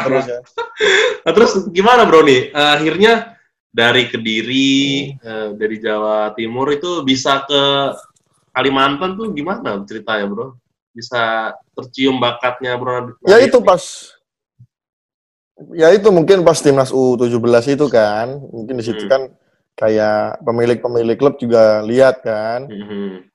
terus 0.08 0.24
ya. 0.26 0.40
Nah, 1.26 1.32
terus 1.34 1.52
gimana 1.74 2.06
bro 2.06 2.22
nih? 2.22 2.54
Uh, 2.54 2.70
akhirnya 2.78 3.34
dari 3.74 4.06
Kediri, 4.06 5.10
hmm. 5.18 5.26
uh, 5.26 5.48
dari 5.58 5.76
Jawa 5.82 6.30
Timur 6.38 6.70
itu 6.70 7.02
bisa 7.02 7.42
ke 7.42 7.62
Kalimantan 8.54 9.18
tuh 9.18 9.34
gimana 9.34 9.82
ceritanya 9.84 10.26
bro? 10.30 10.54
Bisa 10.96 11.52
tercium 11.76 12.16
bakatnya 12.16 12.80
bro? 12.80 13.12
Ya 13.28 13.36
itu 13.44 13.60
pas, 13.60 14.16
ya 15.76 15.92
itu 15.92 16.08
mungkin 16.08 16.40
pas 16.40 16.56
timnas 16.56 16.88
U17 16.88 17.76
itu 17.76 17.86
kan, 17.92 18.40
mungkin 18.48 18.80
di 18.80 18.84
situ 18.88 19.04
hmm. 19.04 19.12
kan 19.12 19.22
kayak 19.76 20.40
pemilik-pemilik 20.40 21.20
klub 21.20 21.36
juga 21.36 21.84
lihat 21.84 22.24
kan. 22.24 22.64
Hmm 22.64 23.28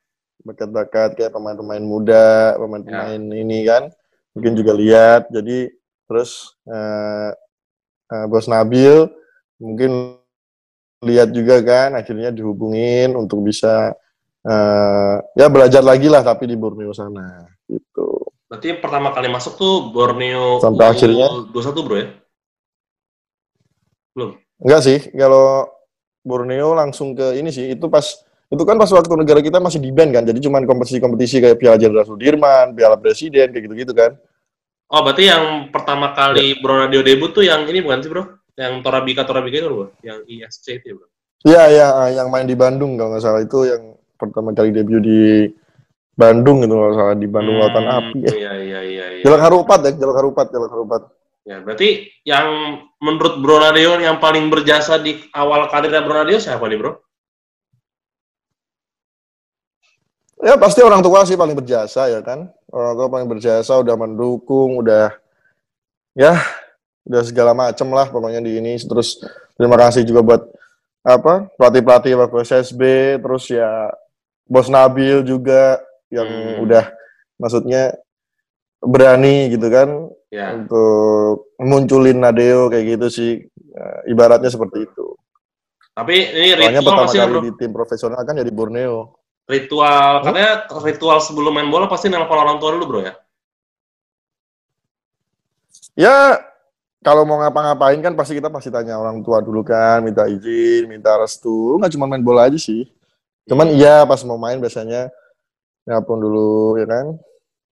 bakat-bakat 0.46 1.18
kayak 1.18 1.34
pemain-pemain 1.34 1.84
muda, 1.84 2.58
pemain-pemain 2.58 3.22
ya. 3.22 3.36
ini 3.38 3.60
kan, 3.66 3.90
mungkin 4.34 4.54
juga 4.58 4.74
lihat. 4.76 5.30
Jadi 5.30 5.70
terus 6.10 6.58
uh, 6.68 7.32
uh, 8.12 8.26
bos 8.28 8.50
Nabil 8.50 9.08
mungkin 9.62 10.18
lihat 11.06 11.34
juga 11.34 11.62
kan, 11.62 11.98
akhirnya 11.98 12.34
dihubungin 12.34 13.14
untuk 13.18 13.46
bisa 13.46 13.94
uh, 14.46 15.16
ya 15.38 15.48
belajar 15.50 15.82
lagi 15.82 16.10
lah 16.10 16.22
tapi 16.22 16.50
di 16.50 16.58
Borneo 16.58 16.94
sana 16.94 17.46
gitu. 17.72 18.08
Berarti 18.52 18.76
pertama 18.84 19.16
kali 19.16 19.32
masuk 19.32 19.56
tuh 19.56 19.96
Borneo 19.96 20.60
sampai 20.60 20.92
akhirnya 20.92 21.28
21 21.56 21.86
bro 21.88 21.96
ya? 21.96 22.08
Belum. 24.12 24.32
Enggak 24.60 24.82
sih, 24.84 25.00
kalau 25.16 25.72
Borneo 26.22 26.76
langsung 26.76 27.16
ke 27.16 27.40
ini 27.40 27.50
sih, 27.50 27.72
itu 27.72 27.88
pas 27.88 28.04
itu 28.52 28.64
kan 28.68 28.76
pas 28.76 28.92
waktu 28.92 29.08
negara 29.16 29.40
kita 29.40 29.64
masih 29.64 29.80
di 29.80 29.96
band 29.96 30.12
kan, 30.12 30.24
jadi 30.28 30.40
cuma 30.44 30.60
kompetisi-kompetisi 30.60 31.40
kayak 31.40 31.58
Piala 31.58 31.80
Jenderal 31.80 32.04
Sudirman, 32.04 32.76
Piala 32.76 33.00
Presiden, 33.00 33.56
kayak 33.56 33.64
gitu-gitu 33.72 33.96
kan. 33.96 34.20
Oh, 34.92 35.08
berarti 35.08 35.32
yang 35.32 35.72
pertama 35.72 36.12
kali 36.12 36.52
ya. 36.52 36.60
Bro 36.60 36.84
Radio 36.84 37.00
debut 37.00 37.32
tuh 37.32 37.48
yang 37.48 37.64
ini 37.64 37.80
bukan 37.80 38.04
sih, 38.04 38.12
Bro? 38.12 38.24
Yang 38.60 38.84
Torabika 38.84 39.24
Torabika 39.24 39.64
itu, 39.64 39.72
Bro? 39.72 39.88
Yang 40.04 40.20
ISC 40.28 40.66
itu, 40.84 40.86
ya, 40.92 40.94
Bro? 41.00 41.08
Iya, 41.42 41.64
iya, 41.72 41.88
ah, 41.96 42.10
yang 42.12 42.28
main 42.28 42.44
di 42.44 42.60
Bandung 42.60 43.00
kalau 43.00 43.16
nggak 43.16 43.24
salah 43.24 43.42
itu 43.42 43.66
yang 43.66 43.96
pertama 44.20 44.54
kali 44.54 44.70
debut 44.70 45.02
di 45.02 45.50
Bandung 46.22 46.62
itu 46.62 46.70
kalau 46.70 46.94
salah 46.94 47.18
di 47.18 47.26
Bandung 47.26 47.58
hmm, 47.58 47.64
Lautan 47.66 47.88
Api. 47.90 48.20
Ya. 48.22 48.30
Iya, 48.30 48.54
iya, 48.62 48.80
iya, 48.86 49.06
iya. 49.18 49.24
Jalak 49.26 49.42
Harupat 49.50 49.80
ya, 49.82 49.92
Jalak 49.98 50.18
Harupat, 50.22 50.48
Jalak 50.54 50.70
Harupat. 50.70 51.02
Ya, 51.42 51.58
berarti 51.58 52.06
yang 52.22 52.78
menurut 53.02 53.42
Bro 53.42 53.58
Radio 53.58 53.98
yang 53.98 54.22
paling 54.22 54.54
berjasa 54.54 55.02
di 55.02 55.18
awal 55.34 55.66
karirnya 55.74 56.06
Bro 56.06 56.22
Radio 56.22 56.38
siapa 56.38 56.62
nih, 56.70 56.78
Bro? 56.78 57.02
Ya 60.42 60.58
pasti 60.58 60.82
orang 60.86 61.02
tua 61.02 61.26
sih 61.26 61.38
paling 61.38 61.58
berjasa 61.58 62.10
ya 62.10 62.22
kan. 62.22 62.50
Orang 62.70 62.94
tua 62.98 63.08
paling 63.10 63.30
berjasa, 63.30 63.74
udah 63.78 63.94
mendukung, 63.98 64.78
udah 64.82 65.14
ya 66.14 66.38
udah 67.06 67.22
segala 67.26 67.58
macem 67.58 67.90
lah 67.90 68.10
pokoknya 68.10 68.42
di 68.42 68.62
ini. 68.62 68.78
Terus 68.78 69.22
terima 69.58 69.78
kasih 69.82 70.06
juga 70.06 70.22
buat 70.22 70.42
apa 71.02 71.50
pelatih-pelatih 71.58 72.14
waktu 72.22 72.38
SSB, 72.46 72.82
terus 73.22 73.50
ya 73.50 73.90
bos 74.46 74.70
Nabil 74.70 75.26
juga 75.26 75.82
yang 76.12 76.28
hmm. 76.28 76.64
udah 76.68 76.92
maksudnya 77.42 77.96
berani 78.84 79.50
gitu 79.50 79.68
kan 79.72 79.90
ya. 80.30 80.54
untuk 80.54 81.56
munculin 81.58 82.22
Nadeo 82.22 82.68
kayak 82.68 83.00
gitu 83.00 83.08
sih. 83.08 83.32
Ya, 83.72 83.88
ibaratnya 84.12 84.52
seperti 84.52 84.84
itu. 84.84 85.16
Tapi 85.96 86.16
ini 86.28 86.60
Soalnya 86.60 86.84
pertama 86.84 87.08
kali 87.08 87.48
di 87.48 87.52
tim 87.56 87.72
profesional 87.72 88.20
kan 88.28 88.36
jadi 88.36 88.52
Borneo 88.52 89.22
ritual 89.52 90.24
katanya 90.24 90.52
ritual 90.80 91.18
sebelum 91.20 91.52
main 91.52 91.68
bola 91.68 91.92
pasti 91.92 92.08
nelpon 92.08 92.40
orang 92.40 92.58
tua 92.62 92.72
dulu 92.72 92.86
bro 92.88 93.02
ya 93.04 93.14
ya 96.00 96.18
kalau 97.04 97.28
mau 97.28 97.42
ngapa-ngapain 97.44 98.00
kan 98.00 98.16
pasti 98.16 98.40
kita 98.40 98.48
pasti 98.48 98.72
tanya 98.72 98.96
orang 98.96 99.20
tua 99.20 99.44
dulu 99.44 99.66
kan 99.68 100.00
minta 100.06 100.24
izin 100.32 100.88
minta 100.88 101.20
restu 101.20 101.76
nggak 101.82 101.92
cuma 101.92 102.08
main 102.08 102.24
bola 102.24 102.48
aja 102.48 102.56
sih 102.56 102.88
cuman 103.50 103.74
hmm. 103.74 103.78
iya 103.78 103.96
pas 104.08 104.24
mau 104.24 104.40
main 104.40 104.62
biasanya 104.62 105.12
nelpon 105.88 106.20
dulu 106.22 106.78
ya 106.78 106.88
kan 106.88 107.06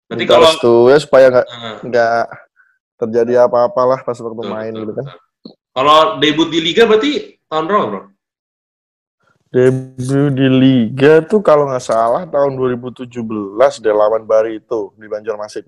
Berarti 0.10 0.24
minta 0.26 0.34
kalau, 0.34 0.48
restu 0.50 0.74
ya 0.90 0.98
supaya 0.98 1.26
nggak 1.30 1.48
nggak 1.86 2.24
uh, 2.26 2.38
terjadi 3.00 3.46
apa-apalah 3.46 4.02
pas 4.02 4.18
waktu 4.18 4.36
betul, 4.36 4.52
main 4.52 4.74
betul, 4.74 4.82
gitu 4.82 4.92
kan 4.98 5.06
kalau 5.70 5.98
debut 6.18 6.50
di 6.50 6.60
liga 6.60 6.84
berarti 6.90 7.38
tahun 7.46 7.66
berapa 7.70 7.86
bro 7.88 8.02
Debut 9.50 10.30
di 10.30 10.46
Liga 10.46 11.26
tuh 11.26 11.42
kalau 11.42 11.66
nggak 11.66 11.82
salah 11.82 12.22
tahun 12.30 12.54
2017 12.54 13.10
deh 13.82 13.96
lawan 13.98 14.22
Bari 14.22 14.62
itu 14.62 14.94
di 14.94 15.10
Banjarmasin. 15.10 15.66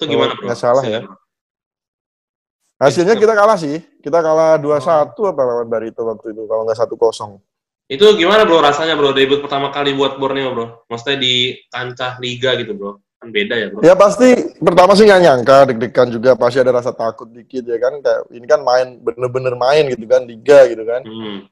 Itu 0.00 0.08
gimana 0.08 0.32
bro? 0.32 0.48
Nggak 0.48 0.56
salah 0.56 0.80
ya. 0.80 1.04
Hasilnya 2.80 3.20
kita 3.20 3.36
kalah 3.36 3.60
sih. 3.60 3.84
Kita 4.00 4.24
kalah 4.24 4.56
2-1 4.56 5.12
oh. 5.12 5.28
apa 5.28 5.42
lawan 5.44 5.68
Bari 5.68 5.92
itu 5.92 6.00
waktu 6.00 6.32
itu 6.32 6.48
kalau 6.48 6.64
nggak 6.64 6.80
1-0. 6.88 7.36
Itu 7.88 8.04
gimana 8.20 8.44
bro 8.44 8.60
rasanya 8.60 8.94
bro 8.94 9.16
debut 9.16 9.40
pertama 9.40 9.72
kali 9.72 9.96
buat 9.96 10.20
Borneo 10.20 10.52
bro? 10.52 10.66
Maksudnya 10.92 11.18
di 11.18 11.56
kancah 11.72 12.20
Liga 12.20 12.52
gitu 12.60 12.76
bro? 12.76 13.00
Kan 13.18 13.32
beda 13.32 13.54
ya 13.56 13.66
bro? 13.72 13.80
Ya 13.80 13.96
pasti 13.96 14.54
pertama 14.60 14.92
sih 14.92 15.08
nggak 15.08 15.22
nyangka 15.24 15.56
deg-degan 15.72 16.08
juga 16.12 16.36
pasti 16.36 16.60
ada 16.60 16.76
rasa 16.76 16.92
takut 16.92 17.32
dikit 17.32 17.64
ya 17.64 17.80
kan 17.80 17.98
kayak 18.04 18.28
ini 18.30 18.46
kan 18.46 18.60
main 18.60 19.00
bener-bener 19.00 19.56
main 19.56 19.88
gitu 19.88 20.04
kan 20.04 20.28
Liga 20.28 20.68
gitu 20.68 20.84
kan. 20.84 21.00
Hmm 21.02 21.48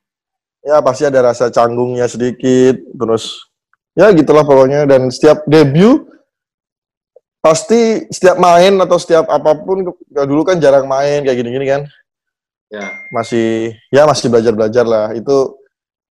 ya 0.66 0.82
pasti 0.82 1.06
ada 1.06 1.30
rasa 1.30 1.46
canggungnya 1.46 2.10
sedikit 2.10 2.74
terus 2.98 3.46
ya 3.94 4.10
gitulah 4.10 4.42
pokoknya 4.42 4.82
dan 4.90 5.06
setiap 5.14 5.46
debut 5.46 6.10
pasti 7.38 8.10
setiap 8.10 8.42
main 8.42 8.74
atau 8.82 8.98
setiap 8.98 9.30
apa 9.30 9.54
pun 9.62 9.86
dulu 10.10 10.42
kan 10.42 10.58
jarang 10.58 10.90
main 10.90 11.22
kayak 11.22 11.38
gini-gini 11.38 11.66
kan 11.70 11.82
ya 12.66 12.82
masih 13.14 13.78
ya 13.94 14.02
masih 14.10 14.26
belajar-belajar 14.26 14.82
lah 14.82 15.14
itu 15.14 15.54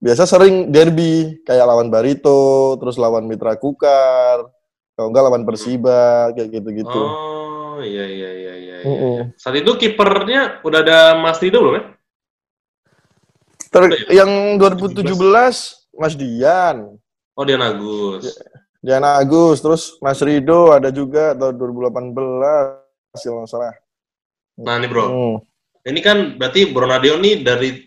biasa 0.04 0.28
sering 0.28 0.68
derby 0.68 1.40
kayak 1.49 1.64
lawan 1.64 1.88
Barito 1.88 2.76
terus 2.76 3.00
lawan 3.00 3.25
Mitra 3.25 3.56
Kukar 3.56 4.44
kalau 4.92 5.08
enggak 5.08 5.25
lawan 5.25 5.49
Persiba 5.49 6.28
kayak 6.37 6.61
gitu-gitu 6.61 7.00
oh 7.00 7.80
iya 7.80 8.04
iya 8.04 8.30
iya 8.37 8.54
iya. 8.61 8.76
Uh 8.84 8.92
-uh. 8.92 9.18
saat 9.40 9.56
itu 9.56 9.73
kipernya 9.80 10.61
udah 10.61 10.84
ada 10.84 10.99
Mas 11.16 11.40
Rido 11.40 11.64
belum 11.64 11.76
ya 11.80 11.84
Ter 13.75 13.90
yang 14.14 14.54
2017 14.62 15.02
Mas 15.99 16.14
Dian. 16.14 16.94
Oh 17.34 17.42
Dian 17.42 17.58
Agus. 17.58 18.38
Dian 18.78 19.02
Agus, 19.02 19.58
terus 19.58 19.99
Mas 19.99 20.23
Rido 20.23 20.70
ada 20.70 20.94
juga 20.94 21.34
tahun 21.34 21.58
2018 21.58 22.14
hasil 23.18 23.30
nggak 23.34 23.50
salah. 23.50 23.75
Nah 24.62 24.78
ini 24.78 24.87
bro, 24.87 25.04
hmm. 25.11 25.37
ini 25.90 26.00
kan 26.06 26.38
berarti 26.38 26.70
Bronadio 26.70 27.18
nih 27.18 27.42
dari 27.42 27.82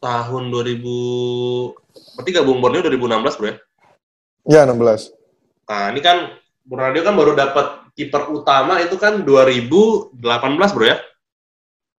tahun 0.00 0.52
2000 0.52 0.84
berarti 2.16 2.30
gabung 2.32 2.60
Borneo 2.60 2.82
2016 2.84 3.38
bro 3.38 3.46
ya? 3.48 3.56
Ya 4.46 4.62
16. 4.68 5.12
Nah 5.66 5.90
ini 5.90 6.00
kan 6.00 6.30
Bronadio 6.66 7.02
kan 7.06 7.14
baru 7.14 7.38
dapat 7.38 7.94
kiper 7.94 8.26
utama 8.34 8.82
itu 8.82 8.98
kan 8.98 9.22
2018 9.22 10.74
bro 10.74 10.86
ya? 10.86 10.98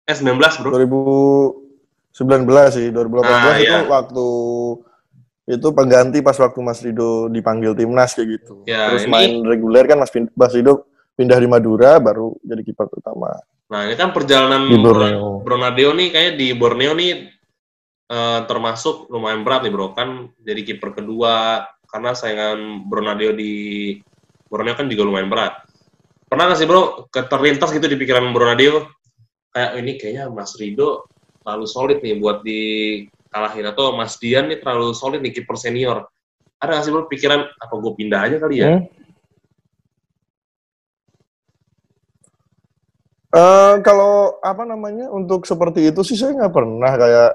Eh 0.08 0.16
19 0.16 0.60
bro? 0.60 0.70
2019 0.76 2.76
sih, 2.76 2.88
2018 2.92 3.24
nah, 3.24 3.56
itu 3.60 3.64
iya. 3.64 3.88
waktu 3.88 4.28
itu 5.48 5.68
pengganti 5.72 6.20
pas 6.20 6.36
waktu 6.36 6.60
Mas 6.60 6.84
Rido 6.84 7.32
dipanggil 7.32 7.72
timnas 7.72 8.12
kayak 8.12 8.28
gitu. 8.36 8.68
Ya, 8.68 8.92
Terus 8.92 9.08
ini... 9.08 9.12
main 9.12 9.32
reguler 9.48 9.88
kan 9.88 10.04
Mas, 10.04 10.12
Mas 10.12 10.52
Rido 10.52 10.92
pindah 11.16 11.40
di 11.40 11.48
Madura 11.48 11.96
baru 12.04 12.36
jadi 12.44 12.68
kiper 12.68 12.92
utama. 12.92 13.32
Nah 13.72 13.88
ini 13.88 13.96
kan 13.96 14.12
perjalanan 14.12 14.68
Borneo. 14.68 15.40
Bronadeo 15.44 15.96
nih 15.96 16.12
kayak 16.12 16.34
di 16.36 16.52
Borneo 16.52 16.92
nih 16.96 17.37
uh, 18.12 18.40
termasuk 18.48 19.12
lumayan 19.12 19.44
berat 19.44 19.64
nih 19.68 19.72
bro 19.72 19.96
kan 19.96 20.32
jadi 20.44 20.62
kiper 20.64 20.98
kedua 20.98 21.66
karena 21.88 22.12
saingan 22.12 22.84
Bronadeo 22.88 23.32
di 23.32 23.96
Borneo 24.48 24.76
kan 24.76 24.88
juga 24.88 25.04
lumayan 25.08 25.32
berat 25.32 25.64
pernah 26.28 26.52
nggak 26.52 26.60
sih 26.60 26.68
bro 26.68 27.08
keterlintas 27.08 27.72
gitu 27.72 27.88
di 27.88 27.96
pikiran 27.96 28.36
Bro 28.36 28.52
Nadio 28.52 28.88
kayak 29.56 29.72
ini 29.80 29.92
kayaknya 29.96 30.28
Mas 30.28 30.54
Rido 30.60 31.08
terlalu 31.44 31.66
solid 31.66 32.00
nih 32.04 32.20
buat 32.20 32.44
dikalahin 32.44 33.66
atau 33.72 33.96
Mas 33.96 34.20
Dian 34.20 34.52
nih 34.52 34.60
terlalu 34.60 34.92
solid 34.92 35.24
nih 35.24 35.32
kiper 35.32 35.56
senior 35.56 36.04
ada 36.58 36.70
nggak 36.74 36.84
sih 36.84 36.92
bro 36.92 37.06
pikiran 37.06 37.42
apa 37.48 37.74
gue 37.78 37.94
pindah 37.94 38.20
aja 38.26 38.38
kali 38.42 38.56
ya? 38.60 38.68
Hmm. 38.76 38.84
Uh, 43.28 43.76
kalau 43.86 44.42
apa 44.42 44.66
namanya 44.66 45.14
untuk 45.14 45.46
seperti 45.46 45.94
itu 45.94 46.02
sih 46.02 46.18
saya 46.18 46.34
nggak 46.34 46.54
pernah 46.56 46.92
kayak 46.98 47.32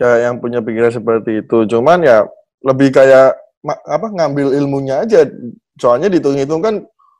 kayak 0.00 0.18
yang 0.24 0.34
punya 0.40 0.64
pikiran 0.64 0.88
seperti 0.88 1.44
itu. 1.44 1.68
Cuman 1.68 2.00
ya 2.00 2.24
lebih 2.64 2.88
kayak 2.88 3.36
apa 3.84 4.06
ngambil 4.08 4.56
ilmunya 4.56 5.04
aja. 5.04 5.28
Soalnya 5.76 6.08
dihitung-hitung 6.08 6.64
kan 6.64 6.74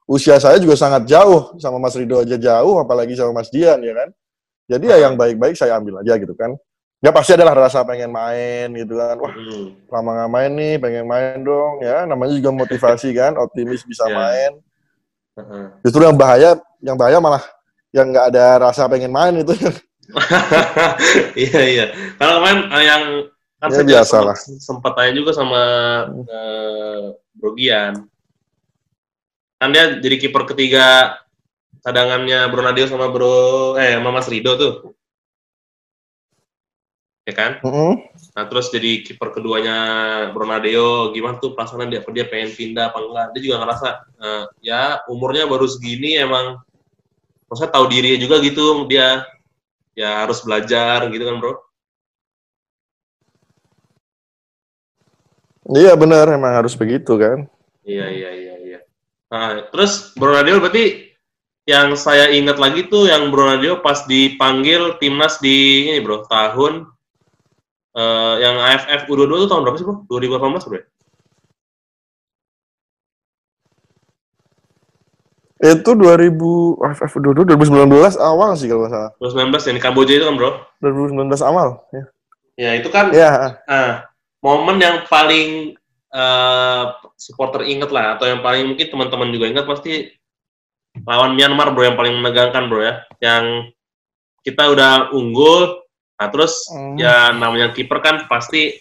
usia 0.09 0.41
saya 0.41 0.57
juga 0.57 0.81
sangat 0.81 1.05
jauh 1.05 1.53
sama 1.61 1.77
Mas 1.77 1.93
Rido 1.93 2.25
aja 2.25 2.41
jauh, 2.41 2.81
apalagi 2.81 3.13
sama 3.13 3.45
Mas 3.45 3.53
Dian 3.53 3.85
ya 3.85 3.93
kan. 3.93 4.09
Jadi 4.71 4.85
ya 4.89 4.97
yang 5.05 5.21
baik-baik 5.21 5.61
saya 5.61 5.77
ambil 5.77 6.01
aja 6.01 6.17
gitu 6.17 6.33
kan. 6.33 6.57
Ya 7.01 7.13
pasti 7.13 7.33
adalah 7.33 7.57
rasa 7.57 7.81
pengen 7.85 8.13
main 8.13 8.73
gitu 8.77 8.97
kan. 8.97 9.17
Wah, 9.21 9.33
hmm. 9.33 9.89
lama 9.89 10.11
nggak 10.17 10.31
main 10.33 10.51
nih, 10.53 10.75
pengen 10.77 11.05
main 11.09 11.41
dong 11.41 11.81
ya. 11.85 12.05
Namanya 12.05 12.33
juga 12.37 12.51
motivasi 12.53 13.09
kan, 13.17 13.37
optimis 13.37 13.85
bisa 13.85 14.05
yeah. 14.09 14.17
main. 14.17 14.53
Justru 15.81 16.05
yang 16.05 16.17
bahaya, 16.17 16.61
yang 16.85 17.01
bahaya 17.01 17.17
malah 17.17 17.41
yang 17.91 18.13
nggak 18.13 18.27
ada 18.35 18.69
rasa 18.69 18.85
pengen 18.89 19.13
main 19.13 19.33
itu. 19.41 19.53
iya 21.49 21.61
iya. 21.67 21.87
Kalau 22.19 22.43
kemarin 22.43 22.61
eh, 22.73 22.85
yang 22.85 23.03
kan 23.61 23.71
ya, 23.77 23.85
biasa 23.85 24.17
lah. 24.25 24.37
sempat 24.41 24.93
tanya 24.97 25.13
juga 25.13 25.37
sama 25.37 25.63
uh, 26.09 27.13
Brogian. 27.37 28.09
Kan 29.61 29.69
dia 29.77 30.01
jadi 30.01 30.17
kiper 30.17 30.49
ketiga 30.49 31.21
cadangannya 31.85 32.49
Bro 32.49 32.65
Nadio 32.65 32.89
sama 32.89 33.13
Bro 33.13 33.77
eh 33.77 33.97
sama 33.97 34.11
Mas 34.13 34.29
Rido 34.33 34.57
tuh. 34.57 34.75
Ya 37.29 37.37
kan? 37.37 37.61
Mm 37.61 37.69
-hmm. 37.69 37.93
nah 38.33 38.45
terus 38.49 38.73
jadi 38.73 39.05
kiper 39.05 39.37
keduanya 39.37 39.77
Bro 40.33 40.49
Nadio 40.49 41.13
gimana 41.13 41.37
tuh 41.37 41.53
perasaan 41.53 41.93
dia? 41.93 42.01
Dia 42.01 42.27
pengen 42.33 42.57
pindah 42.57 42.89
apa 42.89 42.99
enggak? 43.05 43.27
Dia 43.37 43.41
juga 43.45 43.57
ngerasa 43.61 43.89
uh, 44.17 44.45
ya 44.65 45.05
umurnya 45.13 45.45
baru 45.45 45.69
segini 45.69 46.17
emang. 46.17 46.57
Maksudnya 47.53 47.75
tahu 47.75 47.85
dirinya 47.93 48.19
juga 48.23 48.39
gitu 48.41 48.87
dia 48.87 49.27
ya 50.01 50.25
harus 50.25 50.41
belajar 50.41 51.05
gitu 51.13 51.21
kan 51.29 51.37
bro 51.37 51.55
iya 55.77 55.93
benar 55.93 56.33
emang 56.33 56.57
harus 56.65 56.73
begitu 56.73 57.21
kan 57.21 57.45
iya 57.85 58.09
iya 58.09 58.31
iya 58.33 58.51
Nah, 59.31 59.71
terus 59.71 60.11
Bro 60.19 60.35
Radio 60.35 60.59
berarti 60.59 61.15
yang 61.63 61.95
saya 61.95 62.35
ingat 62.35 62.59
lagi 62.59 62.91
tuh 62.91 63.07
yang 63.07 63.31
Bro 63.31 63.47
Radio 63.47 63.79
pas 63.79 64.03
dipanggil 64.11 64.99
timnas 64.99 65.39
di 65.39 65.87
ini 65.87 66.03
bro 66.03 66.27
tahun 66.27 66.91
uh, 67.95 68.35
yang 68.43 68.59
AFF 68.59 69.07
U22 69.07 69.47
tuh 69.47 69.49
tahun 69.55 69.63
berapa 69.63 69.79
sih 69.79 69.87
bro? 69.87 70.03
2018 70.11 70.67
bro? 70.67 70.83
Itu 75.61 75.93
2000 75.93 76.41
AFF 76.81 77.21
U22 77.21 77.53
2019 77.53 78.17
awal 78.17 78.57
sih 78.57 78.65
kalau 78.65 78.89
nggak 78.89 78.93
salah. 78.97 79.11
2019 79.21 79.69
yang 79.69 79.77
di 79.77 79.83
Kamboja 79.85 80.13
itu 80.17 80.25
kan 80.25 80.35
bro? 80.41 80.51
2019 80.81 81.37
awal. 81.45 81.69
Ya, 81.93 82.05
ya 82.57 82.71
itu 82.81 82.89
kan. 82.89 83.13
Ya. 83.13 83.61
Uh, 83.69 84.01
momen 84.41 84.81
yang 84.81 85.05
paling 85.05 85.77
uh, 86.15 86.97
supporter 87.15 87.69
inget 87.69 87.93
lah 87.93 88.17
atau 88.17 88.25
yang 88.25 88.41
paling 88.41 88.73
mungkin 88.73 88.89
teman-teman 88.89 89.29
juga 89.31 89.47
ingat 89.53 89.67
pasti 89.69 90.09
lawan 91.05 91.39
Myanmar 91.39 91.71
bro 91.77 91.87
yang 91.87 91.99
paling 92.01 92.19
menegangkan 92.19 92.67
bro 92.67 92.81
ya 92.83 92.95
yang 93.23 93.71
kita 94.43 94.73
udah 94.73 95.15
unggul 95.15 95.85
nah 96.19 96.29
terus 96.29 96.69
mm. 96.69 96.97
ya 97.01 97.33
namanya 97.33 97.73
kiper 97.73 98.01
kan 98.03 98.17
pasti 98.27 98.77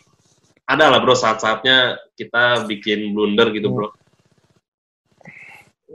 ada 0.66 0.90
lah 0.92 1.00
bro 1.00 1.16
saat-saatnya 1.16 2.00
kita 2.18 2.66
bikin 2.66 3.14
blunder 3.14 3.54
gitu 3.54 3.72
bro 3.72 3.94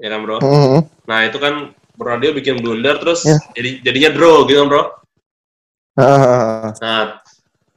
ya 0.01 0.09
kan 0.11 0.21
bro 0.23 0.37
mm. 0.43 0.81
nah 1.07 1.19
itu 1.27 1.39
kan 1.39 1.71
bro 1.95 2.15
dia 2.19 2.35
bikin 2.35 2.59
blunder 2.59 2.99
terus 2.99 3.23
yeah. 3.27 3.39
jadi 3.55 3.71
jadinya 3.85 4.11
draw 4.15 4.37
gitu 4.47 4.59
kan 4.65 4.69
bro 4.71 4.83
uh. 4.83 6.71
nah 6.83 7.23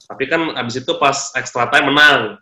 tapi 0.07 0.23
kan 0.25 0.55
abis 0.55 0.81
itu 0.81 0.91
pas 0.97 1.35
extra 1.35 1.67
time 1.69 1.91
menang 1.91 2.39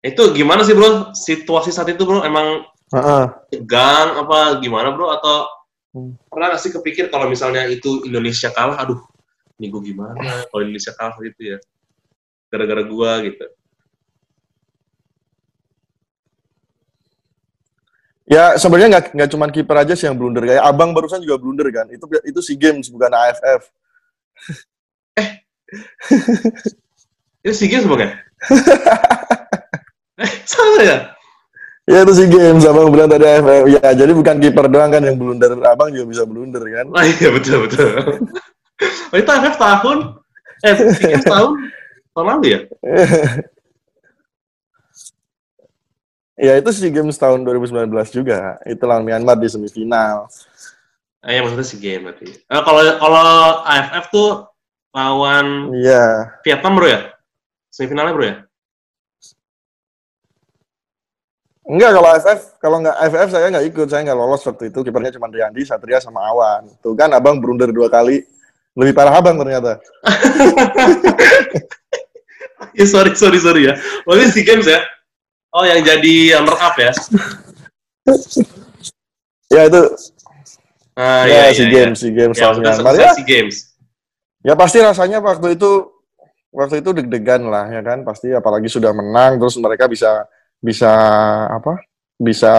itu 0.00 0.22
gimana 0.32 0.62
sih 0.64 0.72
bro 0.72 1.12
situasi 1.12 1.74
saat 1.74 1.90
itu 1.92 2.06
bro 2.06 2.24
emang 2.24 2.64
uh-uh. 2.94 3.24
tegang 3.52 4.24
apa 4.24 4.62
gimana 4.62 4.94
bro 4.94 5.12
atau 5.12 5.44
hmm. 5.92 6.30
pernah 6.30 6.54
nggak 6.54 6.62
sih 6.62 6.72
kepikir 6.72 7.10
kalau 7.12 7.28
misalnya 7.28 7.66
itu 7.68 8.06
Indonesia 8.08 8.48
kalah 8.54 8.80
aduh 8.80 9.02
ini 9.58 9.74
gue 9.74 9.82
gimana 9.90 10.46
kalau 10.48 10.62
Indonesia 10.62 10.94
kalah 10.94 11.18
gitu 11.18 11.56
ya 11.56 11.58
gara-gara 12.48 12.82
gua 12.86 13.20
gitu 13.26 13.44
Ya 18.28 18.60
sebenarnya 18.60 18.88
nggak 18.92 19.04
nggak 19.16 19.30
cuma 19.32 19.48
kiper 19.48 19.76
aja 19.80 19.96
sih 19.96 20.04
yang 20.04 20.20
blunder 20.20 20.44
kayak 20.44 20.60
abang 20.60 20.92
barusan 20.92 21.24
juga 21.24 21.40
blunder 21.40 21.64
kan 21.72 21.88
itu 21.88 22.04
itu 22.28 22.40
si 22.44 22.60
games 22.60 22.92
bukan 22.92 23.08
AFF. 23.08 23.72
eh 25.16 25.28
itu 27.40 27.54
si 27.56 27.64
games 27.72 27.88
bukan? 27.88 28.12
Sama 30.52 30.84
ya? 30.84 31.16
Ya 31.88 32.04
itu 32.04 32.12
sih 32.12 32.28
game 32.28 32.60
sama 32.60 32.84
bilang 32.92 33.08
tadi 33.08 33.24
AFF. 33.24 33.64
Ya 33.80 33.96
jadi 33.96 34.12
bukan 34.12 34.36
kiper 34.44 34.68
doang 34.68 34.92
kan 34.92 35.00
yang 35.00 35.16
blunder, 35.16 35.56
abang 35.64 35.88
juga 35.88 36.04
bisa 36.04 36.28
blunder 36.28 36.60
kan? 36.60 36.92
Oh 36.92 37.00
iya 37.00 37.32
betul 37.32 37.64
betul. 37.64 37.88
oh 39.08 39.16
itu 39.16 39.30
AFF 39.32 39.56
tahun, 39.56 39.98
eh 40.68 40.76
tiga 41.00 41.18
tahun 41.24 41.72
tahun 42.12 42.26
lalu 42.28 42.46
ya? 42.52 42.60
ya 46.38 46.54
itu 46.56 46.70
sih 46.70 46.88
game 46.88 47.10
tahun 47.10 47.42
2019 47.42 47.90
juga. 48.14 48.62
Itu 48.62 48.86
lawan 48.86 49.04
Myanmar 49.04 49.36
di 49.36 49.50
semifinal. 49.50 50.30
Eh, 51.26 51.34
ya 51.34 51.42
maksudnya 51.42 51.66
si 51.66 51.76
game 51.82 52.08
berarti. 52.08 52.30
Eh, 52.30 52.62
kalau 52.62 52.80
kalau 53.02 53.26
AFF 53.66 54.04
tuh 54.14 54.30
lawan 54.94 55.74
Iya. 55.74 56.38
Vietnam 56.46 56.78
bro 56.78 56.86
ya? 56.86 57.00
Semifinalnya 57.74 58.14
bro 58.14 58.24
ya? 58.24 58.36
Enggak 61.68 62.00
kalau 62.00 62.08
AFF, 62.16 62.40
kalau 62.64 62.76
nggak 62.80 62.96
AFF 62.96 63.28
saya 63.28 63.52
nggak 63.52 63.66
ikut, 63.68 63.86
saya 63.92 64.00
nggak 64.08 64.16
lolos 64.16 64.40
waktu 64.48 64.72
itu. 64.72 64.78
Kipernya 64.80 65.12
cuma 65.12 65.28
Riyandi, 65.28 65.68
Satria 65.68 66.00
sama 66.00 66.24
Awan. 66.24 66.64
Tuh 66.80 66.96
kan 66.96 67.12
abang 67.12 67.36
blunder 67.36 67.68
dua 67.68 67.92
kali, 67.92 68.24
lebih 68.72 68.96
parah 68.96 69.20
abang 69.20 69.36
ternyata. 69.36 69.76
ya 72.78 72.86
sorry 72.88 73.12
sorry 73.12 73.36
sorry 73.36 73.68
ya. 73.68 73.76
Oh 74.08 74.16
ini 74.16 74.32
si 74.32 74.40
games 74.48 74.64
ya? 74.64 74.80
Oh 75.48 75.64
yang 75.64 75.80
jadi 75.80 76.36
runner 76.36 76.56
up 76.60 76.76
ya? 76.76 76.92
ya 79.54 79.62
itu. 79.64 79.82
Ah, 80.98 81.24
ya, 81.24 81.48
ya, 81.48 81.54
si 81.54 81.64
ya, 81.64 81.70
games, 81.70 81.98
ya. 81.98 82.02
si 82.02 82.08
games 82.10 82.36
ya, 82.36 82.52
Myanmar 82.52 82.94
ya. 82.98 83.10
Si 83.14 83.24
games. 83.24 83.56
Ya 84.42 84.52
pasti 84.58 84.82
rasanya 84.82 85.22
waktu 85.22 85.54
itu 85.56 85.98
waktu 86.52 86.80
itu 86.80 86.90
deg-degan 86.96 87.44
lah 87.46 87.68
ya 87.68 87.84
kan 87.84 88.02
pasti 88.02 88.32
apalagi 88.32 88.72
sudah 88.72 88.90
menang 88.96 89.36
terus 89.36 89.60
mereka 89.60 89.84
bisa 89.84 90.24
bisa 90.58 90.90
apa 91.52 91.76
bisa 92.18 92.52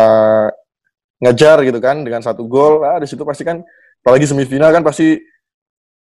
ngejar 1.20 1.66
gitu 1.68 1.82
kan 1.84 2.06
dengan 2.06 2.24
satu 2.24 2.46
gol 2.48 2.86
ah 2.86 3.02
di 3.02 3.10
situ 3.10 3.26
pasti 3.28 3.44
kan 3.44 3.60
apalagi 4.06 4.30
semifinal 4.30 4.72
kan 4.72 4.86
pasti 4.86 5.20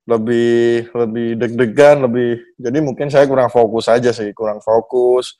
lebih 0.07 0.89
lebih 0.91 1.27
deg-degan 1.39 2.09
lebih 2.09 2.59
jadi 2.59 2.79
mungkin 2.83 3.07
saya 3.07 3.23
kurang 3.29 3.47
fokus 3.47 3.87
aja 3.87 4.11
sih 4.11 4.33
kurang 4.35 4.59
fokus 4.59 5.39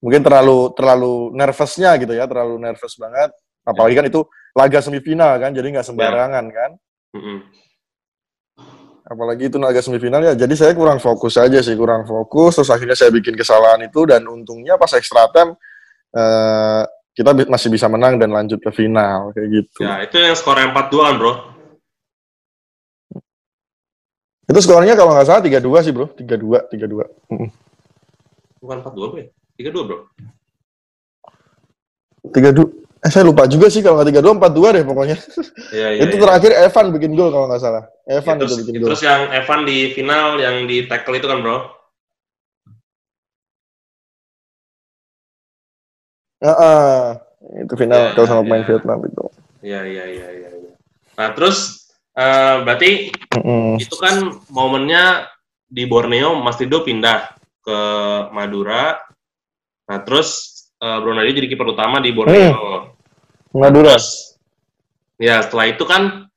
mungkin 0.00 0.20
terlalu 0.24 0.72
terlalu 0.74 1.14
nervousnya 1.36 1.96
gitu 2.00 2.12
ya 2.16 2.24
terlalu 2.24 2.56
nervous 2.56 2.96
banget. 2.96 3.30
Apalagi 3.64 3.94
kan 3.96 4.06
itu 4.08 4.20
laga 4.56 4.80
semifinal 4.80 5.36
kan 5.36 5.52
jadi 5.52 5.68
nggak 5.68 5.86
sembarangan 5.86 6.44
ya. 6.48 6.54
kan. 6.56 6.70
Mm 7.10 7.22
-hmm. 7.22 7.38
apalagi 9.10 9.50
itu 9.50 9.58
naga 9.58 9.82
semifinal 9.82 10.22
ya 10.22 10.38
jadi 10.38 10.54
saya 10.54 10.70
kurang 10.70 11.02
fokus 11.02 11.34
aja 11.34 11.58
sih 11.60 11.74
kurang 11.74 12.06
fokus. 12.06 12.60
Terus 12.60 12.70
akhirnya 12.70 12.94
saya 12.94 13.10
bikin 13.10 13.34
kesalahan 13.34 13.82
itu 13.82 14.06
dan 14.06 14.22
untungnya 14.24 14.78
pas 14.78 14.94
extra 14.94 15.26
time 15.34 15.58
uh, 16.14 16.86
kita 17.18 17.34
masih 17.50 17.74
bisa 17.74 17.90
menang 17.90 18.22
dan 18.22 18.30
lanjut 18.30 18.62
ke 18.62 18.70
final 18.70 19.34
kayak 19.34 19.48
gitu. 19.50 19.82
Ya 19.82 20.06
itu 20.06 20.14
yang 20.14 20.38
skor 20.38 20.56
4-2 20.56 20.70
kan 21.02 21.14
bro. 21.18 21.32
Itu 24.46 24.58
skornya 24.62 24.94
kalau 24.94 25.18
nggak 25.18 25.26
salah 25.26 25.42
3-2 25.42 25.86
sih 25.86 25.92
bro. 25.92 26.06
3-2 26.14 26.70
3-2 26.70 27.50
bukan 28.60 28.78
4-2 28.84 28.92
bro 28.92 29.39
ya 29.60 29.68
3-2 29.68 29.88
bro 29.88 29.98
3-2 32.32 32.80
Eh, 33.00 33.08
saya 33.08 33.24
lupa 33.24 33.48
juga 33.48 33.72
sih 33.72 33.80
kalau 33.80 33.96
nggak 33.96 34.12
tiga 34.12 34.20
dua 34.20 34.36
empat 34.36 34.52
dua 34.52 34.76
deh 34.76 34.84
pokoknya. 34.84 35.16
Iya, 35.72 35.88
iya, 35.96 36.00
itu 36.04 36.20
ya. 36.20 36.22
terakhir 36.28 36.52
Evan 36.52 36.86
bikin 36.92 37.16
gol 37.16 37.32
kalau 37.32 37.48
nggak 37.48 37.62
salah. 37.64 37.88
Evan 38.04 38.36
ya, 38.36 38.40
terus, 38.44 38.52
itu 38.52 38.60
bikin 38.60 38.74
gol. 38.76 38.86
Terus 38.92 39.02
yang 39.08 39.22
Evan 39.32 39.60
di 39.64 39.78
final 39.96 40.26
yang 40.36 40.56
di 40.68 40.84
tackle 40.84 41.16
itu 41.16 41.24
kan 41.24 41.40
bro? 41.40 41.58
Ya, 46.44 46.52
uh, 46.52 47.04
itu 47.64 47.74
final 47.76 48.00
ya, 48.00 48.08
kalau 48.12 48.26
sama 48.28 48.42
pemain 48.44 48.64
ya. 48.64 48.68
Vietnam 48.68 48.98
itu. 49.08 49.24
Iya 49.64 49.80
iya 49.88 50.04
iya 50.04 50.28
iya. 50.36 50.48
Ya. 50.52 50.72
Nah 51.16 51.28
terus 51.32 51.88
uh, 52.20 52.68
berarti 52.68 53.16
mm 53.32 53.40
-mm. 53.40 53.72
itu 53.80 53.96
kan 53.96 54.44
momennya 54.52 55.24
di 55.72 55.88
Borneo 55.88 56.36
Mas 56.36 56.60
Tido 56.60 56.84
pindah 56.84 57.32
ke 57.64 57.78
Madura. 58.36 59.00
Nah 59.90 59.98
terus 60.06 60.28
uh, 60.78 61.02
Nadio 61.02 61.34
jadi 61.34 61.50
kiper 61.50 61.74
utama 61.74 61.98
di 61.98 62.14
Borneo. 62.14 62.54
Hmm. 62.54 62.94
Madura. 63.50 63.98
ya 65.20 65.42
setelah 65.42 65.66
itu 65.68 65.82
kan 65.84 66.30